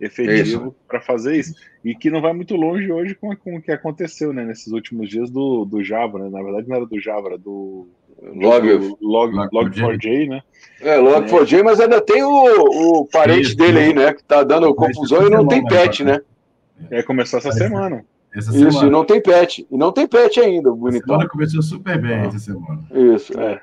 [0.00, 1.54] efetivo para fazer isso.
[1.84, 5.08] E que não vai muito longe hoje com, com o que aconteceu, né, nesses últimos
[5.08, 6.28] dias do, do Java, né?
[6.30, 7.88] Na verdade não era do Java, era do
[8.20, 10.42] Log, log, log, Log4j, né?
[10.80, 14.12] É, Log4j, mas ainda tem o, o parente Isso, dele aí, né?
[14.12, 16.20] Que tá dando confusão e não tem patch, né?
[16.90, 18.04] É, começou essa semana.
[18.34, 18.86] Essa Isso, semana.
[18.86, 19.58] e não tem patch.
[19.60, 21.14] E não tem patch ainda, bonitão.
[21.14, 22.86] Semana começou super bem essa semana.
[22.90, 23.60] Isso, é.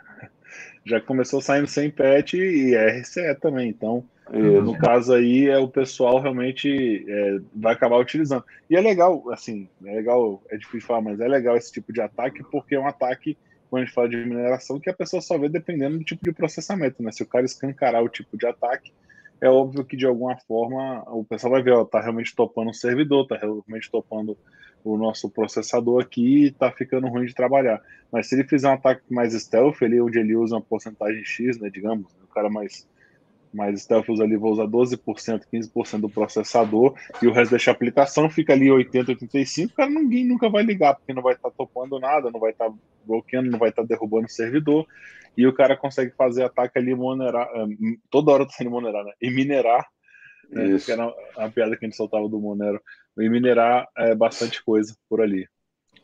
[0.85, 4.03] Já começou saindo sem patch e RCE também, então...
[4.33, 4.61] Isso.
[4.63, 8.43] No caso aí, é o pessoal realmente é, vai acabar utilizando.
[8.67, 12.01] E é legal, assim, é legal, é difícil falar, mas é legal esse tipo de
[12.01, 13.37] ataque porque é um ataque
[13.69, 16.31] quando a gente fala de mineração, que a pessoa só vê dependendo do tipo de
[16.31, 17.11] processamento, né?
[17.11, 18.91] Se o cara escancarar o tipo de ataque,
[19.41, 22.73] é óbvio que de alguma forma o pessoal vai ver, ó, tá realmente topando o
[22.73, 24.37] servidor, tá realmente topando
[24.83, 27.81] o nosso processador aqui e tá ficando ruim de trabalhar.
[28.11, 31.59] Mas se ele fizer um ataque mais stealth, ali onde ele usa uma porcentagem X,
[31.59, 32.87] né, digamos, o cara mais
[33.55, 38.29] mais stealth ali vou usar 12%, 15% do processador e o resto deixa a aplicação,
[38.29, 41.99] fica ali 80, 85, cara, ninguém nunca vai ligar, porque não vai estar tá topando
[41.99, 42.75] nada, não vai estar tá
[43.05, 44.85] bloqueando, não vai estar tá derrubando o servidor,
[45.37, 49.11] e o cara consegue fazer ataque ali, monerar, eh, toda hora tá sendo monerar, né?
[49.21, 49.85] E minerar,
[50.49, 50.77] né?
[50.77, 52.81] que era a piada que a gente soltava do Monero,
[53.17, 55.47] e minerar é bastante coisa por ali.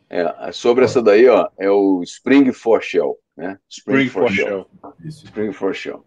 [0.10, 3.58] É, sobre essa daí, ó, é o Spring for Shell, né?
[3.70, 4.47] Spring, Spring for, for Shell.
[4.47, 5.10] Shell.
[5.10, 6.06] Spring for Shell.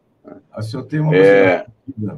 [0.51, 1.67] A senhor tem uma é,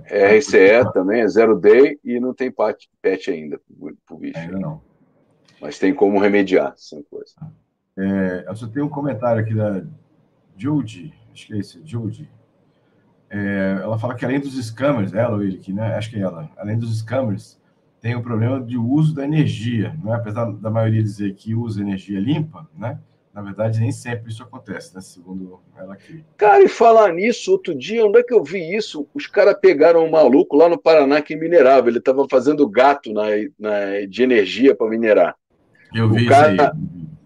[0.05, 3.61] é RCE também, é zero day e não tem patch, patch ainda
[4.07, 4.39] pro bicho.
[4.39, 4.81] Ainda não.
[5.61, 7.35] Mas tem como remediar, sem coisa.
[7.97, 9.83] É, eu só tenho um comentário aqui da
[10.57, 12.31] Judy, acho que é esse, Judy.
[13.29, 15.97] É, ela fala que além dos scammers, ela ou ele, que, né?
[15.97, 17.61] Acho que é ela, além dos scammers,
[18.01, 20.17] tem o problema de uso da energia, não é?
[20.17, 23.01] Apesar da maioria dizer que usa energia limpa, né?
[23.37, 25.03] Na verdade, nem sempre isso acontece, né?
[25.03, 26.25] Segundo ela aqui.
[26.39, 29.07] Cara, e falar nisso, outro dia, onde é que eu vi isso?
[29.13, 31.91] Os caras pegaram um maluco lá no Paraná que minerava.
[31.91, 33.25] Ele estava fazendo gato na,
[33.59, 35.37] na, de energia para minerar.
[35.95, 36.71] Eu vi o cara, isso aí.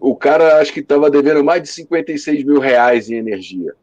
[0.01, 3.73] O cara acho que estava devendo mais de 56 mil reais em energia.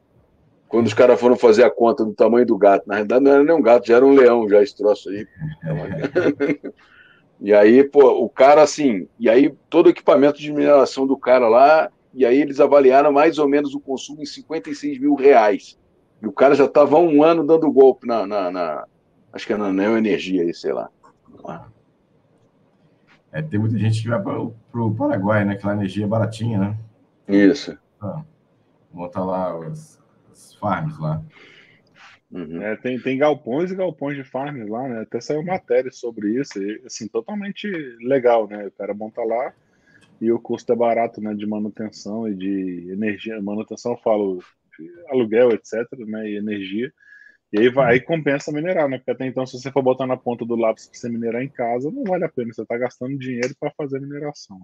[0.68, 2.86] Quando os caras foram fazer a conta do tamanho do gato.
[2.86, 5.26] Na realidade, não era nem um gato, já era um leão, já esse troço aí.
[5.64, 6.72] É.
[7.40, 9.08] e aí, pô, o cara assim.
[9.18, 13.38] E aí, todo o equipamento de mineração do cara lá e aí eles avaliaram mais
[13.38, 15.78] ou menos o consumo em 56 mil reais.
[16.20, 18.84] E o cara já estava há um ano dando golpe na, na, na
[19.32, 20.90] acho que é na Neoenergia aí, sei lá.
[23.30, 25.52] É, tem muita gente que vai para o Paraguai, né?
[25.52, 26.76] Aquela energia é baratinha, né?
[27.28, 27.78] Isso.
[28.00, 28.22] Ah,
[28.92, 30.02] monta lá os,
[30.32, 31.22] os farms lá.
[32.30, 32.60] Uhum.
[32.60, 35.02] É, tem, tem galpões e galpões de farms lá, né?
[35.02, 37.68] Até saiu matéria sobre isso, e, assim, totalmente
[38.00, 38.66] legal, né?
[38.66, 39.52] O cara monta lá,
[40.20, 44.42] e o custo é barato, né, de manutenção e de energia, manutenção eu falo
[45.08, 46.92] aluguel, etc, né, e energia,
[47.52, 50.16] e aí vai, aí compensa minerar, né, porque até então se você for botar na
[50.16, 53.18] ponta do lápis para você minerar em casa, não vale a pena, você está gastando
[53.18, 54.60] dinheiro para fazer mineração.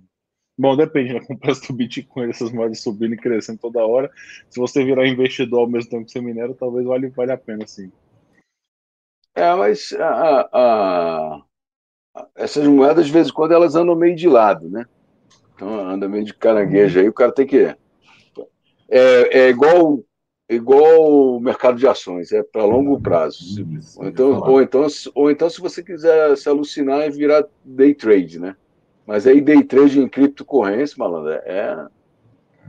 [0.56, 4.10] Bom, depende, né, com o preço do Bitcoin, essas moedas subindo e crescendo toda hora,
[4.48, 7.66] se você virar investidor ao mesmo tempo que você minera, talvez vale, vale a pena,
[7.66, 7.90] sim.
[9.34, 11.42] É, mas a, a,
[12.36, 14.86] essas moedas, de vez em quando, elas andam meio de lado, né?
[15.54, 17.76] Então, anda meio de caranguejo aí, o cara tem que.
[18.88, 20.04] É, é igual
[20.48, 23.64] igual o mercado de ações, é para longo prazo.
[23.96, 28.38] Ou então, ou, então, ou então, se você quiser se alucinar e virar day trade,
[28.38, 28.56] né?
[29.06, 31.88] Mas aí day trade em criptocorrência, malandro, é,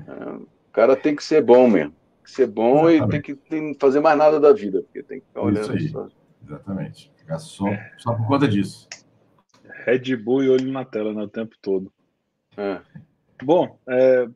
[0.07, 1.91] é, o cara tem que ser bom mesmo.
[1.91, 3.07] Tem que ser bom Exatamente.
[3.07, 5.77] e tem que tem, fazer mais nada da vida, porque tem que ficar olhando.
[5.77, 6.07] Isso aí.
[6.45, 7.11] Exatamente.
[7.17, 7.65] Ficar só,
[7.97, 8.87] só por conta disso.
[9.85, 11.91] Red Bull e olho na tela né, o tempo todo.
[12.57, 12.79] É.
[13.43, 14.27] Bom, é,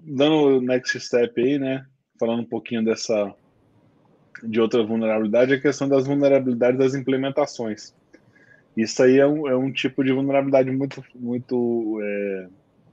[0.00, 1.86] dando o next step aí, né?
[2.18, 3.34] Falando um pouquinho dessa
[4.42, 7.94] de outra vulnerabilidade, a questão das vulnerabilidades das implementações.
[8.76, 12.48] Isso aí é um, é um tipo de vulnerabilidade muito, muito é,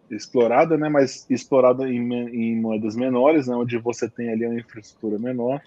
[0.09, 0.89] explorada, né?
[0.89, 3.55] Mas explorada em, em moedas menores, né?
[3.55, 5.61] Onde você tem ali uma infraestrutura menor,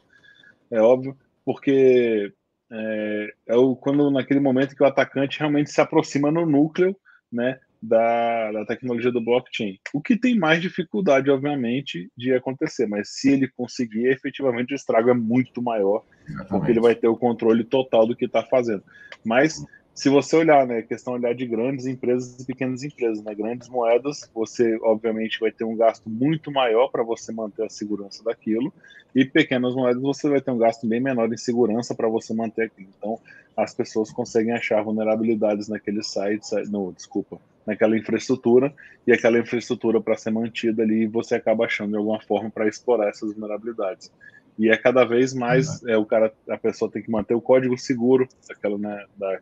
[0.70, 2.32] é óbvio, porque
[2.70, 6.96] é, é o, quando naquele momento que o atacante realmente se aproxima no núcleo,
[7.30, 7.60] né?
[7.80, 9.78] Da, da, tecnologia do blockchain.
[9.94, 15.10] O que tem mais dificuldade, obviamente, de acontecer, mas se ele conseguir, efetivamente o estrago
[15.10, 16.48] é muito maior, Exatamente.
[16.48, 18.82] porque ele vai ter o controle total do que está fazendo.
[19.24, 19.64] Mas
[19.98, 24.30] se você olhar, né, questão olhar de grandes empresas e pequenas empresas, né, grandes moedas,
[24.32, 28.72] você obviamente vai ter um gasto muito maior para você manter a segurança daquilo,
[29.12, 32.66] e pequenas moedas você vai ter um gasto bem menor em segurança para você manter
[32.66, 32.88] aquilo.
[32.96, 33.18] Então,
[33.56, 38.74] as pessoas conseguem achar vulnerabilidades naqueles sites, no, desculpa, naquela infraestrutura,
[39.06, 43.10] e aquela infraestrutura para ser mantida ali, você acaba achando de alguma forma para explorar
[43.10, 44.10] essas vulnerabilidades.
[44.58, 45.90] E é cada vez mais, uhum.
[45.90, 49.38] é o cara, a pessoa tem que manter o código seguro, aquela né, da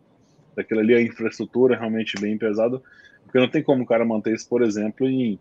[0.56, 2.80] daquilo ali, a infraestrutura é realmente bem pesada,
[3.24, 5.38] porque não tem como o cara manter isso, por exemplo, em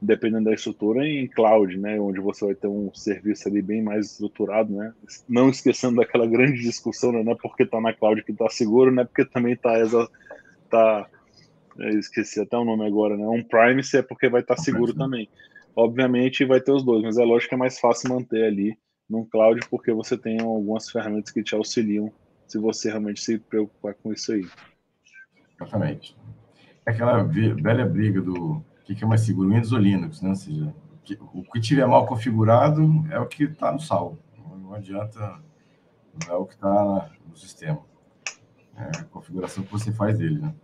[0.00, 4.12] dependendo da estrutura, em cloud, né, onde você vai ter um serviço ali bem mais
[4.12, 4.92] estruturado, né,
[5.28, 9.02] não esquecendo daquela grande discussão, né, é porque está na cloud que está seguro, não
[9.02, 9.72] é porque também está
[10.70, 11.08] tá,
[11.78, 14.94] esqueci até o nome agora, né, um Prime se é porque vai estar tá seguro
[14.94, 15.28] também.
[15.76, 18.76] Obviamente vai ter os dois, mas é lógico que é mais fácil manter ali
[19.08, 22.12] no cloud porque você tem algumas ferramentas que te auxiliam
[22.46, 24.46] se você realmente se preocupar com isso aí.
[25.54, 26.16] Exatamente.
[26.84, 30.30] É aquela velha briga do que é mais seguro, Windows ou Linux, né?
[30.30, 30.74] Ou seja,
[31.34, 34.18] o que tiver mal configurado é o que está no salvo.
[34.36, 35.20] Não adianta,
[36.26, 37.80] não é o que está no sistema.
[38.76, 40.54] É a configuração que você faz dele, né?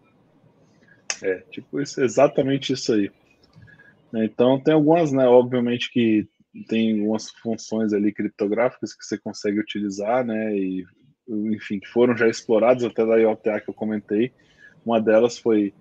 [1.24, 3.10] É, tipo, isso, exatamente isso aí.
[4.14, 5.26] Então, tem algumas, né?
[5.26, 6.28] Obviamente que
[6.68, 10.54] tem algumas funções ali criptográficas que você consegue utilizar, né?
[10.54, 10.84] E
[11.26, 14.32] enfim, que foram já explorados até da IOTA que eu comentei.
[14.84, 15.72] Uma delas foi,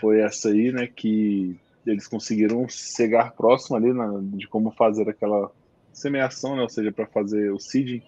[0.00, 5.50] foi essa aí, né, que eles conseguiram chegar próximo ali na, de como fazer aquela
[5.92, 8.02] semeação, né, ou seja, para fazer o seeding,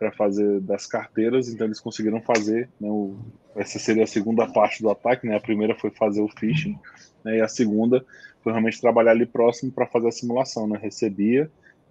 [0.00, 3.18] para fazer das carteiras, então eles conseguiram fazer, né, o,
[3.54, 6.78] essa seria a segunda parte do ataque, né, a primeira foi fazer o phishing,
[7.22, 8.02] né, e a segunda
[8.42, 11.50] foi realmente trabalhar ali próximo para fazer a simulação, né, recebia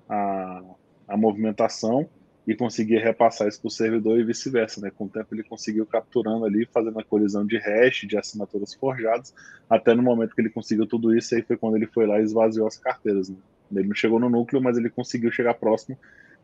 [0.09, 0.63] a,
[1.07, 2.09] a movimentação
[2.47, 4.81] e conseguia repassar isso para o servidor e vice-versa.
[4.81, 4.89] Né?
[4.89, 9.35] Com o tempo ele conseguiu capturando ali, fazendo a colisão de hash, de assinaturas forjadas,
[9.69, 12.23] até no momento que ele conseguiu tudo isso, aí foi quando ele foi lá e
[12.23, 13.29] esvaziou as carteiras.
[13.29, 13.37] Né?
[13.71, 15.95] Ele não chegou no núcleo, mas ele conseguiu chegar próximo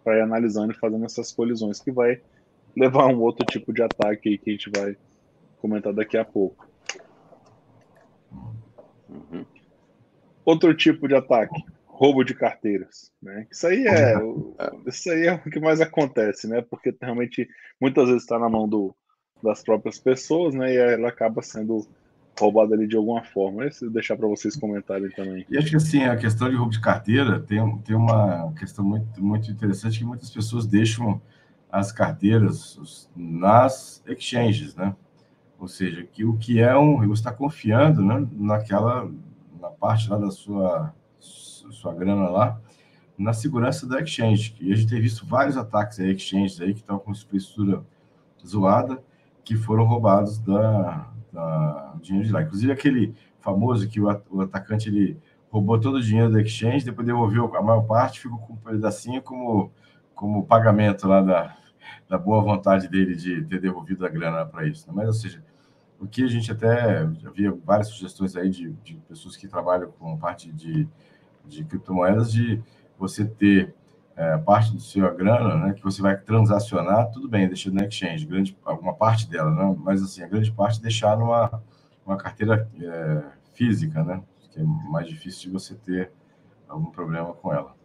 [0.06, 2.22] para ir analisando e fazendo essas colisões, que vai
[2.78, 4.96] levar a um outro tipo de ataque aí que a gente vai
[5.58, 6.70] comentar daqui a pouco.
[9.10, 9.44] Uhum.
[10.46, 13.48] Outro tipo de ataque, roubo de carteiras, né?
[13.52, 14.14] Isso aí é,
[14.86, 16.62] isso aí é o que mais acontece, né?
[16.62, 17.48] Porque realmente
[17.82, 18.96] muitas vezes está na mão do,
[19.42, 20.72] das próprias pessoas, né?
[20.72, 21.88] E ela acaba sendo
[22.40, 23.66] roubada ali de alguma forma.
[23.66, 25.46] Esse deixar para vocês comentarem também.
[25.50, 29.24] E acho que assim a questão de roubo de carteira tem, tem uma questão muito
[29.24, 31.22] muito interessante que muitas pessoas deixam
[31.72, 34.96] as carteiras nas exchanges, né?
[35.60, 39.10] Ou seja, que o que é um, você está confiando, né, naquela
[39.60, 42.60] na parte lá da sua sua grana lá
[43.18, 44.56] na segurança da exchange.
[44.60, 47.84] E a gente tem visto vários ataques a exchanges aí que estão com estrutura
[48.46, 49.02] zoada,
[49.44, 52.42] que foram roubados da, da dinheiro de lá.
[52.42, 55.20] Inclusive aquele famoso que o, o atacante ele
[55.52, 59.22] roubou todo o dinheiro da exchange, depois devolveu a maior parte, ficou com um pedacinho
[59.22, 59.72] como,
[60.14, 61.58] como pagamento lá da,
[62.10, 64.88] da boa vontade dele de ter devolvido a grana para isso.
[64.88, 64.94] Né?
[64.96, 65.44] Mas, ou seja,
[66.00, 70.18] o que a gente até havia várias sugestões aí de, de pessoas que trabalham com
[70.18, 70.88] parte de
[71.48, 72.62] de criptomoedas de
[72.98, 73.74] você ter
[74.16, 78.26] é, parte do seu grana, né, que você vai transacionar, tudo bem, deixa no exchange,
[78.26, 81.62] grande, alguma parte dela, né, mas assim, a grande parte deixar numa
[82.06, 86.12] uma carteira é, física, né, que é mais difícil de você ter
[86.68, 87.76] algum problema com ela.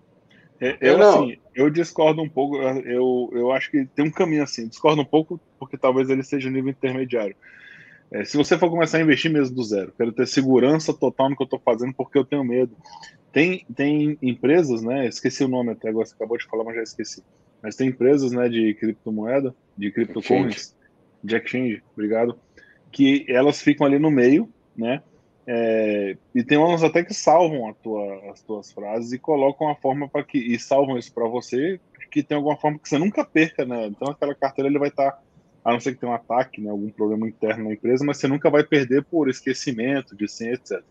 [0.61, 4.69] É, eu, assim, eu discordo um pouco, eu, eu acho que tem um caminho assim,
[4.69, 7.35] discordo um pouco porque talvez ele seja nível intermediário.
[8.13, 11.37] É, se você for começar a investir mesmo do zero, quero ter segurança total no
[11.37, 12.77] que eu estou fazendo porque eu tenho medo.
[13.33, 15.07] Tem, tem empresas, né?
[15.07, 17.23] Esqueci o nome até agora, você acabou de falar, mas já esqueci.
[17.63, 20.75] Mas tem empresas, né, de criptomoeda, de criptocurrency,
[21.23, 22.39] de exchange, obrigado,
[22.91, 25.03] que elas ficam ali no meio, né?
[25.47, 30.09] É, e tem umas até que salvam tua, as tuas frases e colocam a forma
[30.09, 33.65] para que e salvam isso para você que tem alguma forma que você nunca perca,
[33.65, 33.87] né?
[33.87, 35.23] Então aquela carteira ele vai estar, tá,
[35.65, 38.27] a não ser que tenha um ataque, né, algum problema interno na empresa, mas você
[38.27, 40.83] nunca vai perder por esquecimento de senha, etc.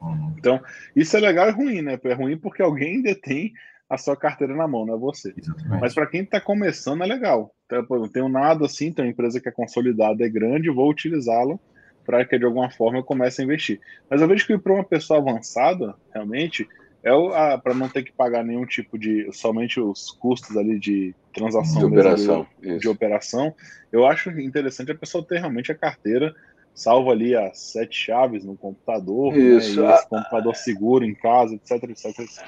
[0.00, 0.34] Uhum.
[0.38, 0.60] Então
[0.94, 1.98] isso é legal e ruim, né?
[2.02, 3.52] É ruim porque alguém detém
[3.88, 5.34] a sua carteira na mão, não é você.
[5.36, 5.80] Exatamente.
[5.80, 7.52] Mas para quem está começando é legal.
[7.66, 11.58] Então, não tenho nada assim, tem uma empresa que é consolidada, é grande, vou utilizá-la
[12.06, 13.80] para que de alguma forma eu comece a investir.
[14.08, 16.68] Mas eu vejo que para uma pessoa avançada, realmente,
[17.02, 17.10] é
[17.58, 21.86] para não ter que pagar nenhum tipo de somente os custos ali de transação de
[21.86, 23.54] operação, de, de operação.
[23.90, 26.34] Eu acho interessante a pessoa ter realmente a carteira
[26.80, 29.82] salvo ali as sete chaves no computador, isso.
[29.82, 32.44] Né, esse computador seguro em casa, etc, etc, etc.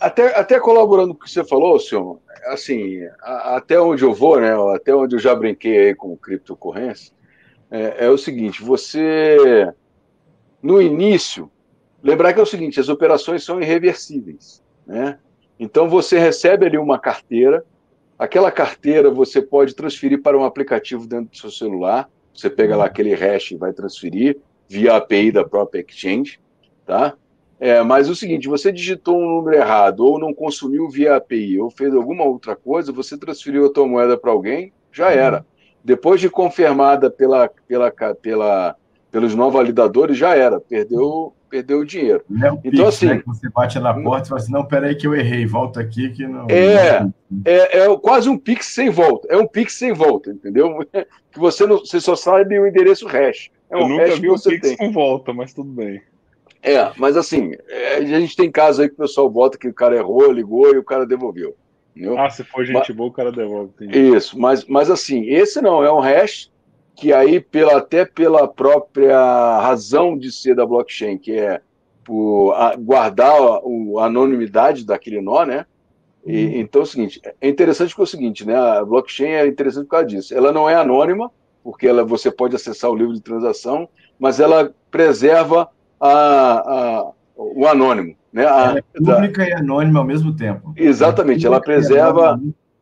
[0.00, 4.40] Até, até colaborando com o que você falou, senhor, assim, a, até onde eu vou,
[4.40, 7.12] né, até onde eu já brinquei aí com criptocorrência,
[7.70, 9.72] é, é o seguinte, você,
[10.60, 11.48] no início,
[12.02, 15.20] lembrar que é o seguinte, as operações são irreversíveis, né?
[15.56, 17.64] Então você recebe ali uma carteira,
[18.18, 22.86] aquela carteira você pode transferir para um aplicativo dentro do seu celular, você pega lá
[22.86, 26.40] aquele hash e vai transferir via API da própria exchange,
[26.86, 27.14] tá?
[27.60, 31.70] É, mas o seguinte, você digitou um número errado, ou não consumiu via API, ou
[31.70, 35.12] fez alguma outra coisa, você transferiu a tua moeda para alguém, já uhum.
[35.12, 35.46] era.
[35.84, 38.76] Depois de confirmada pela, pela, pela,
[39.12, 40.58] pelos não validadores, já era.
[40.58, 42.24] Perdeu, perdeu o dinheiro.
[42.42, 43.06] É o então, Pix, assim.
[43.08, 46.08] Né, você bate na porta e fala assim: não, peraí, que eu errei, volta aqui
[46.08, 46.46] que não.
[46.48, 47.06] É,
[47.44, 49.28] é, é quase um Pix sem volta.
[49.30, 50.78] É um Pix sem volta, entendeu?
[51.32, 53.50] Que você, não, você só sabe o endereço hash.
[53.70, 54.76] É um eu nunca vi um Pix tem.
[54.76, 56.02] com volta, mas tudo bem.
[56.62, 59.72] É, mas assim, é, a gente tem casos aí que o pessoal bota que o
[59.72, 61.56] cara errou, ligou e o cara devolveu.
[61.96, 62.18] Entendeu?
[62.18, 63.70] Ah, se for gente mas, boa, o cara devolve.
[63.80, 63.98] Entendi.
[64.14, 66.51] Isso, mas, mas assim, esse não, é um hash
[66.94, 69.18] que aí, pela, até pela própria
[69.60, 71.60] razão de ser da blockchain, que é
[72.04, 75.66] por guardar a, anonimidade daquele nó, né?
[76.24, 76.52] E, hum.
[76.56, 78.56] Então é o seguinte, é interessante porque é o seguinte, né?
[78.56, 80.34] A blockchain é interessante por causa disso.
[80.34, 81.30] Ela não é anônima,
[81.62, 83.88] porque ela, você pode acessar o livro de transação,
[84.18, 85.68] mas ela preserva
[86.00, 88.14] a, a, o anônimo.
[88.32, 88.46] Né?
[88.46, 89.48] A, é pública da...
[89.48, 90.72] e anônima ao mesmo tempo.
[90.76, 92.40] Exatamente, ela preserva,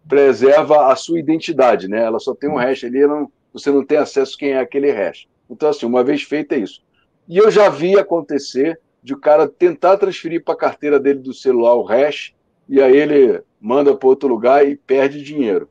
[0.08, 2.02] preserva a sua identidade, né?
[2.04, 4.90] Ela só tem um hash ali, não, você não tem acesso a quem é aquele
[4.90, 5.26] hash.
[5.48, 6.82] Então, assim, uma vez feito é isso.
[7.28, 11.32] E eu já vi acontecer de o cara tentar transferir para a carteira dele do
[11.32, 12.34] celular o hash,
[12.68, 15.68] e aí ele manda para outro lugar e perde dinheiro.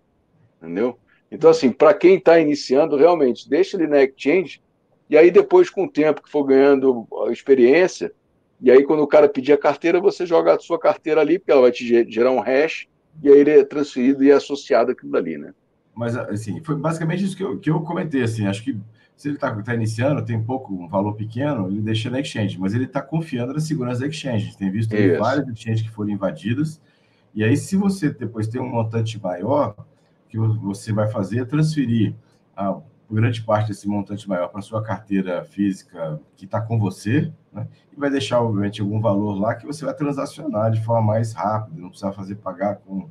[0.62, 0.98] Entendeu?
[1.32, 4.62] Então, assim, para quem está iniciando, realmente, deixa ele na exchange
[5.10, 8.14] e aí, depois, com o tempo que for ganhando experiência,
[8.62, 11.52] e aí, quando o cara pedir a carteira, você joga a sua carteira ali, porque
[11.52, 12.88] ela vai te gerar um hash,
[13.24, 15.54] e aí ele é transferido e é associado àquilo dali, né?
[16.00, 18.80] Mas, assim, foi basicamente isso que eu, que eu comentei, assim, acho que
[19.18, 22.74] se ele está tá iniciando, tem pouco, um valor pequeno, ele deixa na exchange, mas
[22.74, 24.56] ele está confiando na segurança da exchange.
[24.56, 26.82] Tem visto várias exchanges que foram invadidas,
[27.36, 29.76] e aí, se você depois tem um montante maior,
[30.30, 32.16] que você vai fazer é transferir
[32.56, 32.80] a,
[33.12, 37.68] grande parte desse montante maior para sua carteira física que está com você, né?
[37.92, 41.82] e vai deixar, obviamente, algum valor lá que você vai transacionar de forma mais rápida,
[41.82, 43.10] não precisa fazer pagar com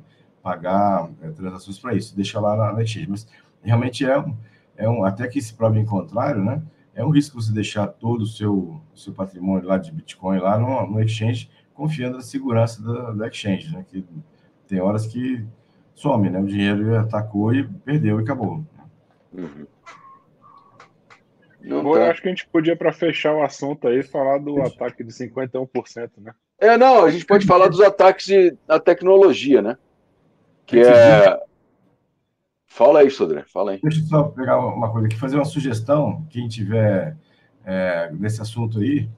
[0.49, 3.09] pagar é, transações para isso, deixa lá na, na exchange.
[3.09, 3.27] Mas
[3.61, 4.35] realmente é um,
[4.75, 6.61] é um, até que se prove em contrário, né?
[6.95, 10.87] É um risco você deixar todo o seu, seu patrimônio lá de Bitcoin lá no,
[10.87, 13.85] no exchange, confiando na segurança da, da exchange, né?
[13.87, 14.03] Que
[14.67, 15.45] tem horas que
[15.93, 16.39] some, né?
[16.39, 18.65] O dinheiro atacou e perdeu e acabou.
[19.31, 19.67] Uhum.
[21.61, 22.09] Bom, tá.
[22.09, 26.09] acho que a gente podia, para fechar o assunto aí, falar do ataque de 51%,
[26.17, 26.33] né?
[26.57, 29.77] É, não, a gente pode falar dos ataques de, da tecnologia, né?
[30.69, 31.39] Que é.
[32.67, 33.79] Fala aí, Sodré, fala aí.
[33.81, 37.17] Deixa eu só pegar uma coisa aqui, fazer uma sugestão, quem tiver
[37.65, 39.09] é, nesse assunto aí,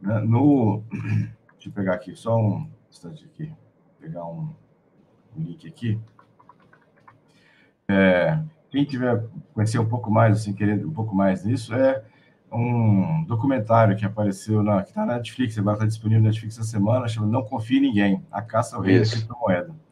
[0.00, 0.82] né, no.
[1.52, 3.52] Deixa eu pegar aqui, só um instante aqui,
[4.00, 4.54] pegar um,
[5.36, 6.00] um link aqui.
[7.86, 8.38] É,
[8.70, 12.02] quem tiver conhecer um pouco mais, assim, querendo um pouco mais nisso, é
[12.50, 16.66] um documentário que apareceu na que está na Netflix, agora está disponível na Netflix essa
[16.66, 19.83] semana, chama Não Confie em Ninguém, A Caça ao Rei da Criptomoeda.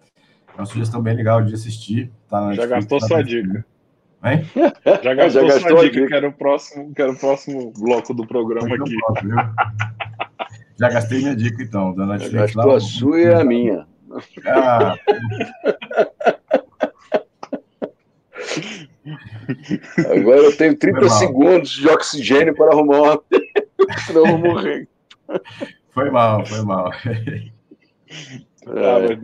[0.57, 2.11] É uma sugestão bem legal de assistir.
[2.29, 3.67] Tá na Já Netflix, gastou tá sua dica.
[4.25, 4.47] Hein?
[5.03, 7.73] Já gastou, Já gastou sua dica, dica, que era o próximo, que era o próximo
[7.73, 8.97] bloco do programa aqui.
[8.97, 9.35] Próximo,
[10.79, 11.95] Já gastei minha dica, então.
[11.95, 13.87] Da Netflix, Já gastou lá, a sua e a minha.
[14.47, 14.95] Ah,
[20.11, 23.23] Agora eu tenho 30 segundos de oxigênio para arrumar uma.
[24.07, 24.89] Senão eu vou morrer.
[25.91, 26.91] Foi mal, foi mal.
[28.67, 29.19] Ah, mas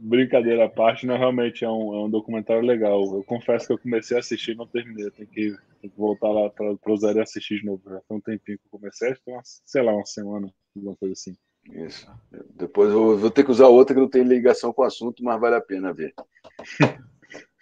[0.00, 3.02] brincadeira à parte, né, realmente é um, é um documentário legal.
[3.14, 5.10] Eu confesso que eu comecei a assistir e não terminei.
[5.10, 7.82] Tem que, que voltar lá para o Zé e assistir de novo.
[7.88, 10.96] Já tem um tempinho que eu comecei, acho que uma, sei lá, uma semana, alguma
[10.96, 11.36] coisa assim.
[11.72, 12.10] Isso.
[12.54, 15.40] Depois eu vou ter que usar outra que não tem ligação com o assunto, mas
[15.40, 16.12] vale a pena ver.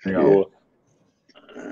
[0.07, 0.51] Legal.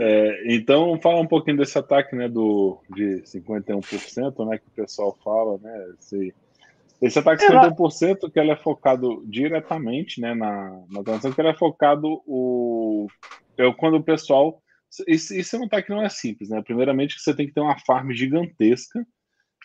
[0.00, 5.16] É, então, fala um pouquinho desse ataque né, do, de 51%, né, que o pessoal
[5.22, 5.94] fala, né?
[5.98, 6.34] Esse,
[7.00, 11.48] esse ataque de 51% que ele é focado diretamente né, na, na transação, que ele
[11.48, 13.06] é focado o,
[13.58, 14.62] é quando o pessoal.
[15.06, 16.62] Isso, isso é um ataque que não é simples, né?
[16.62, 19.06] Primeiramente, você tem que ter uma farm gigantesca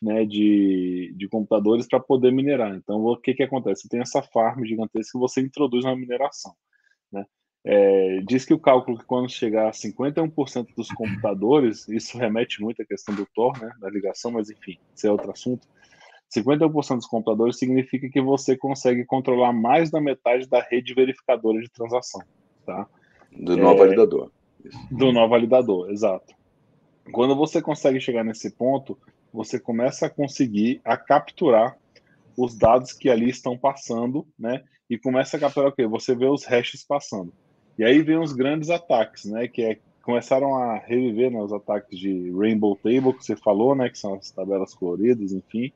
[0.02, 2.76] né, de, de computadores para poder minerar.
[2.76, 3.84] Então, o que, que acontece?
[3.84, 6.54] Você tem essa farm gigantesca que você introduz na mineração.
[7.12, 7.24] Né?
[7.64, 12.82] É, diz que o cálculo que quando chegar a 51% dos computadores, isso remete muito
[12.82, 15.68] à questão do Tor, né, da ligação, mas enfim, isso é outro assunto.
[16.36, 21.70] 51% dos computadores significa que você consegue controlar mais da metade da rede verificadora de
[21.70, 22.22] transação,
[22.66, 22.88] tá?
[23.32, 24.32] Do nó é, validador.
[24.90, 26.34] Do nó validador, exato.
[27.12, 28.98] Quando você consegue chegar nesse ponto,
[29.34, 31.78] você começa a conseguir a capturar
[32.38, 34.64] os dados que ali estão passando, né?
[34.90, 35.86] E começa a capturar o quê?
[35.86, 37.34] Você vê os hashes passando.
[37.78, 39.48] E aí vem os grandes ataques, né?
[39.48, 43.90] Que é, começaram a reviver né, os ataques de Rainbow Table, que você falou, né?
[43.90, 45.72] Que são as tabelas coloridas, enfim,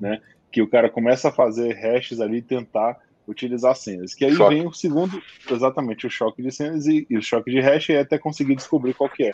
[0.00, 0.20] né?
[0.50, 4.14] Que o cara começa a fazer hashes ali e tentar utilizar senhas.
[4.14, 4.54] Que aí choque.
[4.54, 7.96] vem o segundo, exatamente, o choque de senhas e, e, o choque de hash e
[7.96, 9.32] até conseguir descobrir qual que é.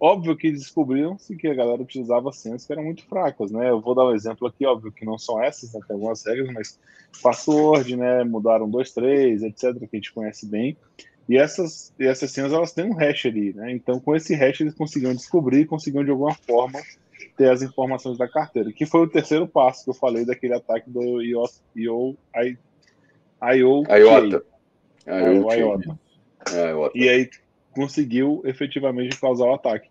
[0.00, 3.70] Óbvio que descobriram-se que a galera utilizava senhas que eram muito fracas, né?
[3.70, 5.80] Eu vou dar um exemplo aqui, óbvio que não são essas, né?
[5.86, 6.80] tem algumas regras, mas
[7.22, 8.24] password, né?
[8.24, 10.76] Mudaram dois, três, etc., que a gente conhece bem.
[11.28, 13.72] E essas, e essas senhas, elas têm um hash ali, né?
[13.72, 16.80] Então, com esse hash, eles conseguiam descobrir, conseguiam de alguma forma
[17.38, 20.90] ter as informações da carteira, que foi o terceiro passo que eu falei daquele ataque
[20.90, 21.44] do IO,
[21.76, 22.58] IO, IOTA.
[23.46, 24.44] IOTA.
[25.06, 25.98] IOTA.
[26.94, 27.30] E aí
[27.70, 29.88] conseguiu efetivamente causar o ataque.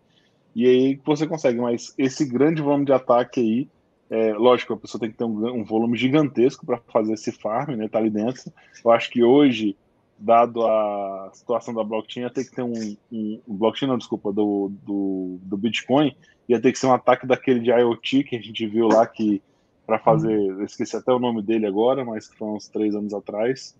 [0.53, 3.69] E aí você consegue, mas esse grande volume de ataque aí,
[4.09, 7.75] é, lógico, a pessoa tem que ter um, um volume gigantesco para fazer esse farm,
[7.75, 7.87] né?
[7.87, 8.51] Tá ali dentro.
[8.83, 9.77] Eu acho que hoje,
[10.19, 14.71] dado a situação da blockchain, ia ter que ter um, um, blockchain, não, desculpa, do,
[14.83, 16.15] do, do Bitcoin,
[16.49, 19.41] ia ter que ser um ataque daquele de IoT que a gente viu lá que
[19.85, 23.73] para fazer, eu esqueci até o nome dele agora, mas foi uns três anos atrás,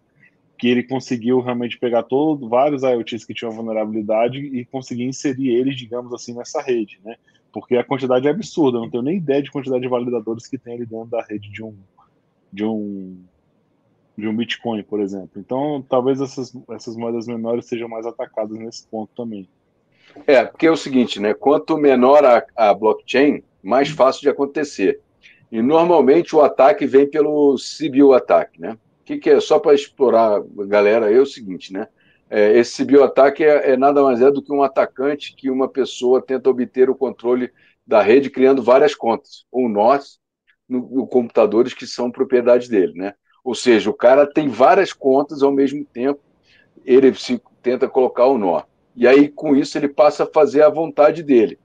[0.58, 5.76] que ele conseguiu realmente pegar todo, vários IoTs que tinham vulnerabilidade e conseguir inserir eles,
[5.76, 7.18] digamos assim, nessa rede, né?
[7.52, 10.58] Porque a quantidade é absurda, eu não tenho nem ideia de quantidade de validadores que
[10.58, 11.76] tem ali dentro da rede de um
[12.52, 13.18] de um
[14.18, 15.32] de um Bitcoin, por exemplo.
[15.36, 19.48] Então, talvez essas, essas moedas menores sejam mais atacadas nesse ponto também.
[20.26, 21.34] É, porque é o seguinte, né?
[21.34, 25.00] Quanto menor a, a blockchain, mais fácil de acontecer.
[25.52, 28.74] E normalmente o ataque vem pelo CBU ataque, né?
[28.74, 29.40] O que, que é?
[29.40, 31.88] Só para explorar galera, é o seguinte, né?
[32.30, 35.70] É, esse CBU ataque é, é, nada mais é do que um atacante que uma
[35.70, 37.52] pessoa tenta obter o controle
[37.86, 40.20] da rede criando várias contas, ou nós,
[40.68, 43.14] no, no computadores que são propriedade dele, né?
[43.48, 46.20] Ou seja, o cara tem várias contas ao mesmo tempo,
[46.84, 48.64] ele se tenta colocar o nó.
[48.94, 51.58] E aí, com isso, ele passa a fazer a vontade dele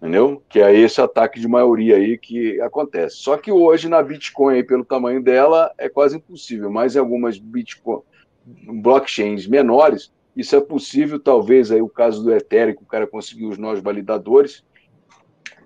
[0.00, 0.42] entendeu?
[0.48, 3.16] Que é esse ataque de maioria aí que acontece.
[3.16, 7.38] Só que hoje na Bitcoin, aí, pelo tamanho dela, é quase impossível, mas em algumas
[7.38, 8.00] Bitcoin,
[8.80, 13.58] blockchains menores, isso é possível, talvez aí o caso do Ethereum, o cara conseguiu os
[13.58, 14.64] nós validadores,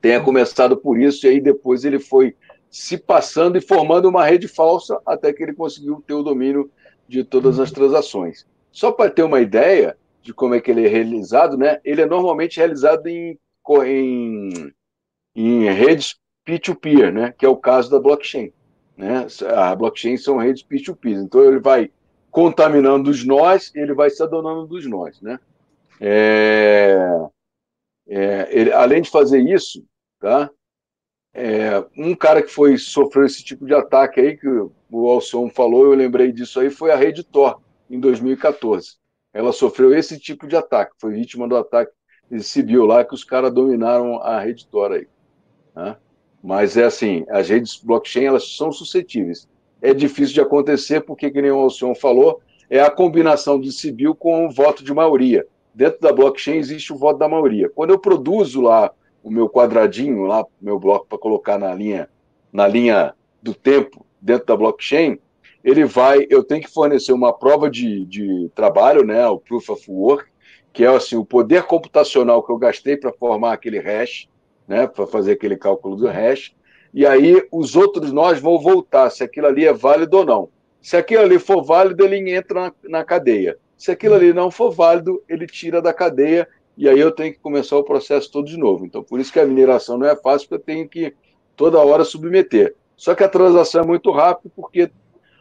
[0.01, 2.35] tenha começado por isso, e aí depois ele foi
[2.75, 6.68] se passando e formando uma rede falsa até que ele conseguiu ter o domínio
[7.07, 8.45] de todas as transações.
[8.72, 11.79] Só para ter uma ideia de como é que ele é realizado, né?
[11.85, 13.39] Ele é normalmente realizado em
[13.87, 14.72] em,
[15.37, 17.33] em redes P2P, né?
[17.39, 18.53] que é o caso da blockchain.
[18.97, 19.25] Né?
[19.57, 21.12] A blockchain são redes P2P.
[21.12, 21.93] Então ele vai
[22.29, 25.20] contaminando os nós, ele vai se adonando dos nós.
[25.20, 25.39] Né?
[26.01, 26.99] É,
[28.09, 29.85] é, ele, além de fazer isso,
[30.18, 30.51] tá?
[31.35, 35.87] É, um cara que foi sofreu esse tipo de ataque aí, que o Alson falou,
[35.87, 37.61] eu lembrei disso aí, foi a Rede Tor,
[37.91, 38.97] em 2014.
[39.32, 41.93] Ela sofreu esse tipo de ataque, foi vítima do ataque
[42.64, 45.07] viu lá que os caras dominaram a rede Tor aí.
[45.74, 45.97] Né?
[46.43, 49.49] Mas é assim, as redes blockchain elas são suscetíveis.
[49.80, 54.47] É difícil de acontecer porque, como o Alcion falou, é a combinação de civil com
[54.47, 55.47] o voto de maioria.
[55.74, 57.68] Dentro da blockchain existe o voto da maioria.
[57.68, 58.91] Quando eu produzo lá
[59.25, 62.09] o meu quadradinho, lá meu bloco para colocar na linha,
[62.53, 65.18] na linha do tempo dentro da blockchain,
[65.64, 69.91] ele vai, eu tenho que fornecer uma prova de, de trabalho, né, o proof of
[69.91, 70.27] work,
[70.75, 74.29] que é assim, o poder computacional que eu gastei para formar aquele hash,
[74.68, 76.55] né, para fazer aquele cálculo do hash,
[76.93, 80.49] e aí os outros nós vão voltar se aquilo ali é válido ou não.
[80.83, 83.57] Se aquilo ali for válido, ele entra na, na cadeia.
[83.77, 86.47] Se aquilo ali não for válido, ele tira da cadeia
[86.77, 88.85] e aí eu tenho que começar o processo todo de novo.
[88.85, 91.14] Então, por isso que a mineração não é fácil, porque eu tenho que
[91.57, 92.75] toda hora submeter.
[92.97, 94.91] Só que a transação é muito rápida porque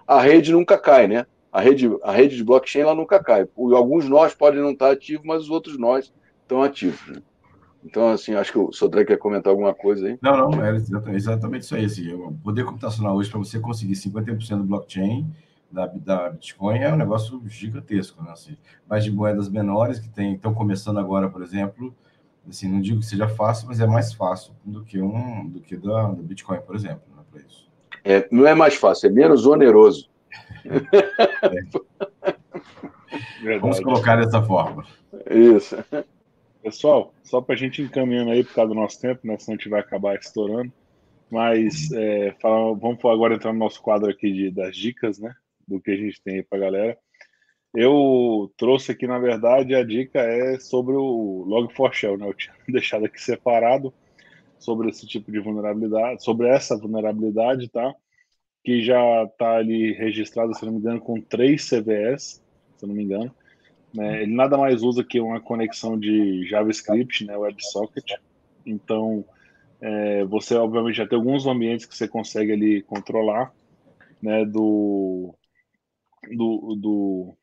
[0.07, 1.25] a rede nunca cai, né?
[1.51, 3.47] A rede, a rede de blockchain ela nunca cai.
[3.57, 6.11] Alguns nós podem não estar ativos, mas os outros nós
[6.41, 7.05] estão ativos.
[7.07, 7.21] Né?
[7.85, 10.17] Então, assim, acho que o Sodré quer comentar alguma coisa aí.
[10.21, 10.75] Não, não, é
[11.13, 11.85] exatamente isso aí.
[11.85, 15.27] Assim, o poder computacional hoje, para você conseguir 50% do blockchain
[15.73, 18.23] da, da Bitcoin, é um negócio gigantesco.
[18.23, 18.31] Né?
[18.31, 18.55] Assim,
[18.87, 21.93] mas de moedas menores, que tem, estão começando agora, por exemplo,
[22.47, 25.75] assim, não digo que seja fácil, mas é mais fácil do que um do que
[25.75, 27.67] da, do Bitcoin, por exemplo, né, para isso.
[28.03, 30.09] É, não é mais fácil, é menos oneroso.
[33.45, 33.59] É.
[33.59, 34.85] Vamos colocar dessa forma.
[35.29, 35.75] Isso.
[36.63, 39.37] Pessoal, só para a gente encaminhando aí por causa do nosso tempo, né?
[39.37, 40.71] Senão a gente vai acabar estourando.
[41.29, 45.35] Mas é, fala, vamos agora entrar no nosso quadro aqui de, das dicas, né?
[45.67, 46.97] Do que a gente tem aí para galera.
[47.73, 52.27] Eu trouxe aqui, na verdade, a dica é sobre o Log4Shell, né?
[52.27, 53.91] Eu tinha deixado aqui separado
[54.59, 57.93] sobre esse tipo de vulnerabilidade, sobre essa vulnerabilidade, tá?
[58.63, 62.43] Que já está ali registrado, se não me engano, com três CVS,
[62.77, 63.33] se não me engano.
[63.93, 64.23] Né?
[64.23, 67.35] Ele nada mais usa que uma conexão de JavaScript, né?
[67.35, 68.19] WebSocket.
[68.65, 69.25] Então,
[69.81, 73.51] é, você obviamente já tem alguns ambientes que você consegue ali controlar,
[74.21, 74.45] né?
[74.45, 75.35] Do,
[76.31, 77.37] do, do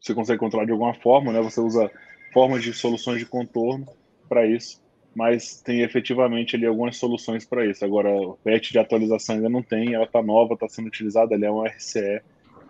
[0.00, 1.40] você consegue controlar de alguma forma, né?
[1.40, 1.90] Você usa
[2.32, 3.86] formas de soluções de contorno
[4.28, 4.82] para isso
[5.14, 7.84] mas tem efetivamente ali algumas soluções para isso.
[7.84, 11.44] Agora, o patch de atualização ainda não tem, ela está nova, está sendo utilizada, ali
[11.44, 12.22] é um RCE,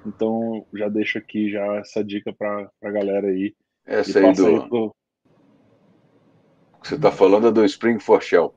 [0.06, 3.54] então já deixo aqui já essa dica para a galera aí.
[3.86, 4.46] Essa aí do...
[4.46, 4.94] Aí pro...
[6.82, 8.52] Você está falando é do Spring for Shell.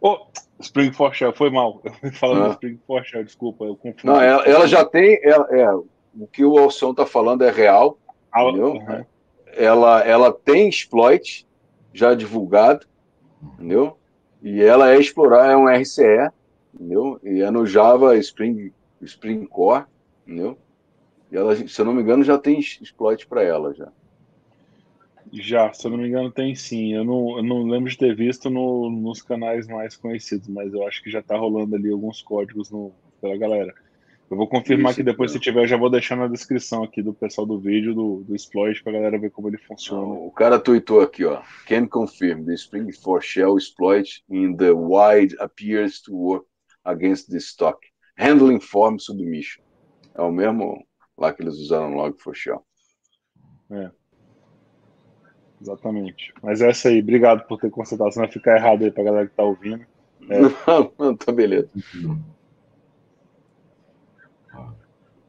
[0.00, 0.26] Oh,
[0.60, 1.82] Spring for Shell, foi mal.
[2.14, 2.52] Falando ah.
[2.52, 4.06] Spring for Shell, desculpa, eu confundi.
[4.06, 7.98] Não, ela, ela já tem, ela, é, o que o Alcion está falando é real,
[8.32, 8.72] ah, entendeu?
[8.72, 9.04] Uhum.
[9.56, 11.46] Ela, ela tem exploit,
[11.92, 12.86] já divulgado,
[13.54, 13.96] entendeu?
[14.42, 16.30] E ela é explorar, é um RCE,
[16.74, 17.20] entendeu?
[17.22, 19.84] E é no Java Spring, Spring Core,
[20.26, 20.58] entendeu?
[21.30, 23.88] E ela, se eu não me engano, já tem exploit para ela já.
[25.32, 26.94] Já, se eu não me engano, tem sim.
[26.94, 30.86] Eu não, eu não lembro de ter visto no, nos canais mais conhecidos, mas eu
[30.86, 33.74] acho que já está rolando ali alguns códigos no, pela galera.
[34.30, 37.02] Eu vou confirmar Isso, que depois, se tiver, eu já vou deixar na descrição aqui
[37.02, 40.02] do pessoal do vídeo, do, do exploit, para a galera ver como ele funciona.
[40.02, 41.42] o cara tweetou aqui, ó.
[41.66, 46.46] Can confirm the Spring for Shell exploit in the wide appears to work
[46.84, 47.78] against the stock.
[48.18, 49.62] Handling form submission.
[50.14, 50.84] É o mesmo
[51.16, 52.60] lá que eles usaram no Log4Shell.
[53.70, 53.90] É.
[55.60, 56.32] Exatamente.
[56.42, 57.00] Mas é essa aí.
[57.00, 58.12] Obrigado por ter consertado.
[58.12, 59.84] Senão vai ficar errado aí para a galera que está ouvindo.
[60.28, 60.40] É.
[60.66, 61.70] Não, não, tá beleza.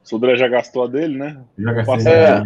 [0.03, 1.39] Sodré já gastou a dele, né?
[1.57, 2.11] Já gastei.
[2.11, 2.41] É,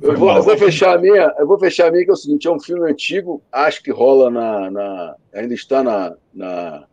[0.00, 1.34] eu, vou, eu, vou, fechar a minha.
[1.36, 3.90] Eu vou fechar a minha, que é o seguinte: é um filme antigo, acho que
[3.90, 4.70] rola na.
[4.70, 6.86] na ainda está na, na,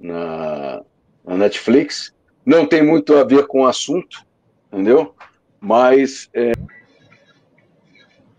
[0.00, 0.82] na,
[1.24, 2.12] na, Netflix.
[2.44, 4.26] Não tem muito a ver com o assunto,
[4.72, 5.14] entendeu?
[5.60, 6.28] Mas.
[6.34, 6.50] É...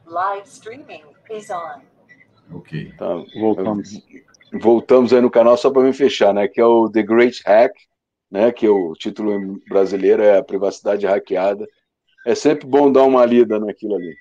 [0.05, 1.82] Live streaming is on.
[2.51, 2.93] Ok.
[2.97, 3.89] Tá, voltamos.
[4.61, 6.47] Voltamos aí no canal só para me fechar, né?
[6.47, 7.73] Que é o The Great Hack
[8.30, 11.67] né, que o título brasileiro é a privacidade hackeada.
[12.25, 14.15] É sempre bom dar uma lida naquilo ali.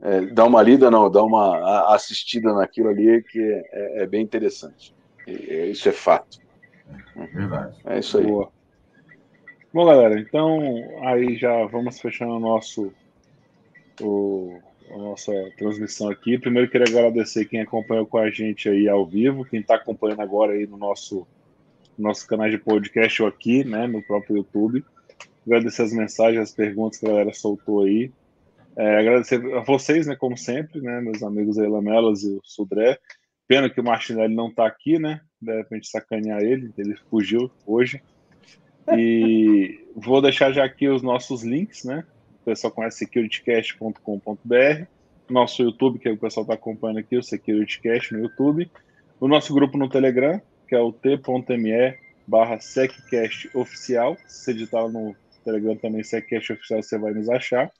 [0.00, 4.94] É, dar uma lida, não, dar uma assistida naquilo ali, que é, é bem interessante.
[5.26, 6.38] E, isso é fato.
[7.16, 7.80] É verdade.
[7.84, 8.26] É isso aí.
[8.26, 8.52] Boa.
[9.72, 10.58] Bom, galera, então
[11.02, 12.92] aí já vamos fechando o nosso,
[14.00, 14.58] o,
[14.90, 16.38] a nossa transmissão aqui.
[16.38, 20.52] Primeiro queria agradecer quem acompanhou com a gente aí ao vivo, quem está acompanhando agora
[20.52, 21.26] aí no nosso
[21.96, 24.84] nosso canal de podcast ou aqui, né, no próprio YouTube.
[25.44, 28.12] Agradecer as mensagens, as perguntas que a galera soltou aí.
[28.76, 32.98] É, agradecer a vocês, né, como sempre, né, meus amigos aí, Lamelas e o Sudré.
[33.48, 35.22] Pena que o Martinelli não está aqui, né?
[35.40, 38.00] De repente sacanear ele, ele fugiu hoje.
[38.92, 42.04] E vou deixar já aqui os nossos links, né?
[42.48, 44.86] Pessoal conhece securitycast.com.br,
[45.28, 48.70] nosso YouTube, que o pessoal está acompanhando aqui, o SecurityCast no YouTube,
[49.20, 54.16] o nosso grupo no Telegram, que é o t.me barra seccast oficial.
[54.26, 57.70] Se você digitar no Telegram também seccast oficial, você vai nos achar.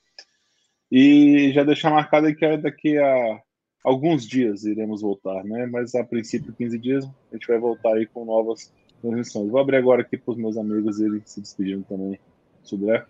[0.92, 3.40] E já deixar marcado aí que é daqui a
[3.82, 5.64] alguns dias iremos voltar, né?
[5.64, 9.48] Mas a princípio, 15 dias, a gente vai voltar aí com novas transmissões.
[9.48, 12.20] Vou abrir agora aqui para os meus amigos irem se despedindo também.
[12.62, 13.06] Sudré.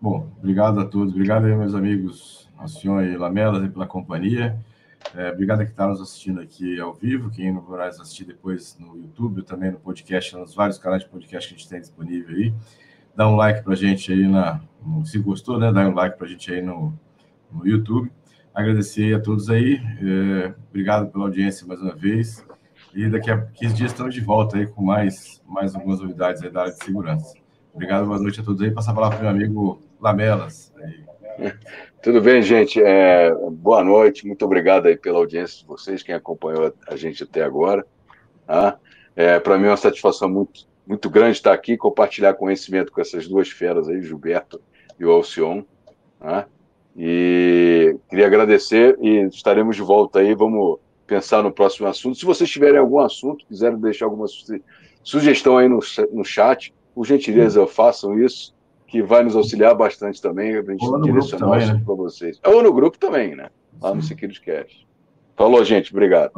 [0.00, 1.12] Bom, obrigado a todos.
[1.12, 4.58] Obrigado aí, meus amigos senhor e Lamelas pela companhia.
[5.14, 8.76] É, obrigado a quem está nos assistindo aqui ao vivo, quem não vai assistir depois
[8.80, 12.34] no YouTube, também no podcast, nos vários canais de podcast que a gente tem disponível
[12.34, 12.54] aí.
[13.14, 14.60] Dá um like para a gente aí, na,
[15.04, 15.70] se gostou, né?
[15.72, 16.98] Dá um like para a gente aí no,
[17.52, 18.10] no YouTube.
[18.52, 19.80] Agradecer a todos aí.
[20.00, 22.44] É, obrigado pela audiência mais uma vez.
[22.94, 26.50] E daqui a 15 dias estamos de volta aí com mais, mais algumas novidades aí
[26.50, 27.43] da área de segurança.
[27.74, 28.70] Obrigado, boa noite a todos aí.
[28.70, 30.72] Passar a palavra para o meu amigo Lamelas.
[32.00, 32.80] Tudo bem, gente?
[32.80, 37.42] É, boa noite, muito obrigado aí pela audiência de vocês, quem acompanhou a gente até
[37.42, 37.84] agora.
[38.46, 38.78] Tá?
[39.16, 43.26] É, para mim é uma satisfação muito, muito grande estar aqui, compartilhar conhecimento com essas
[43.26, 44.62] duas feras aí, Gilberto
[44.96, 45.64] e o Alcion.
[46.20, 46.46] Tá?
[46.96, 50.32] E queria agradecer e estaremos de volta aí.
[50.32, 52.16] Vamos pensar no próximo assunto.
[52.16, 54.26] Se vocês tiverem algum assunto, quiserem deixar alguma
[55.02, 55.80] sugestão aí no,
[56.12, 58.54] no chat, por gentileza, façam isso,
[58.86, 61.82] que vai nos auxiliar bastante também, para a gente direcionar o assunto né?
[61.84, 62.40] para vocês.
[62.46, 63.50] Ou no grupo também, né?
[63.80, 63.96] Lá Sim.
[63.96, 64.86] no Security Cast.
[65.36, 65.92] Falou, gente.
[65.92, 66.32] Obrigado.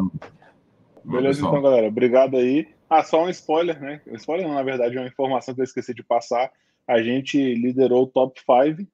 [1.04, 1.86] Beleza, então, galera.
[1.86, 2.66] Obrigado aí.
[2.88, 4.00] Ah, só um spoiler, né?
[4.06, 6.50] Um spoiler, não, na verdade, é uma informação que eu esqueci de passar.
[6.88, 8.88] A gente liderou o top 5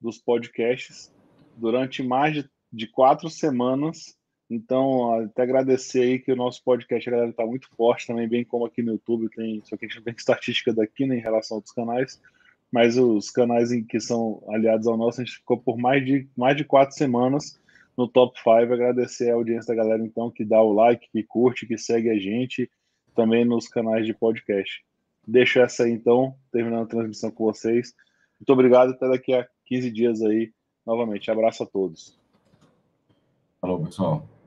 [0.00, 1.12] dos podcasts
[1.56, 4.16] durante mais de, de quatro semanas.
[4.50, 8.44] Então, até agradecer aí que o nosso podcast, a galera, está muito forte também, bem
[8.44, 11.20] como aqui no YouTube, tem, só que a gente não tem estatística daqui, né, em
[11.20, 12.20] relação a outros canais,
[12.72, 16.28] mas os canais em que são aliados ao nosso, a gente ficou por mais de,
[16.36, 17.60] mais de quatro semanas
[17.96, 18.50] no top 5.
[18.50, 22.18] Agradecer a audiência da galera, então, que dá o like, que curte, que segue a
[22.18, 22.68] gente
[23.14, 24.84] também nos canais de podcast.
[25.26, 27.94] Deixo essa aí, então, terminando a transmissão com vocês.
[28.40, 30.52] Muito obrigado, até daqui a 15 dias aí,
[30.84, 31.30] novamente.
[31.30, 32.18] Abraço a todos.
[33.60, 34.39] Falou, pessoal.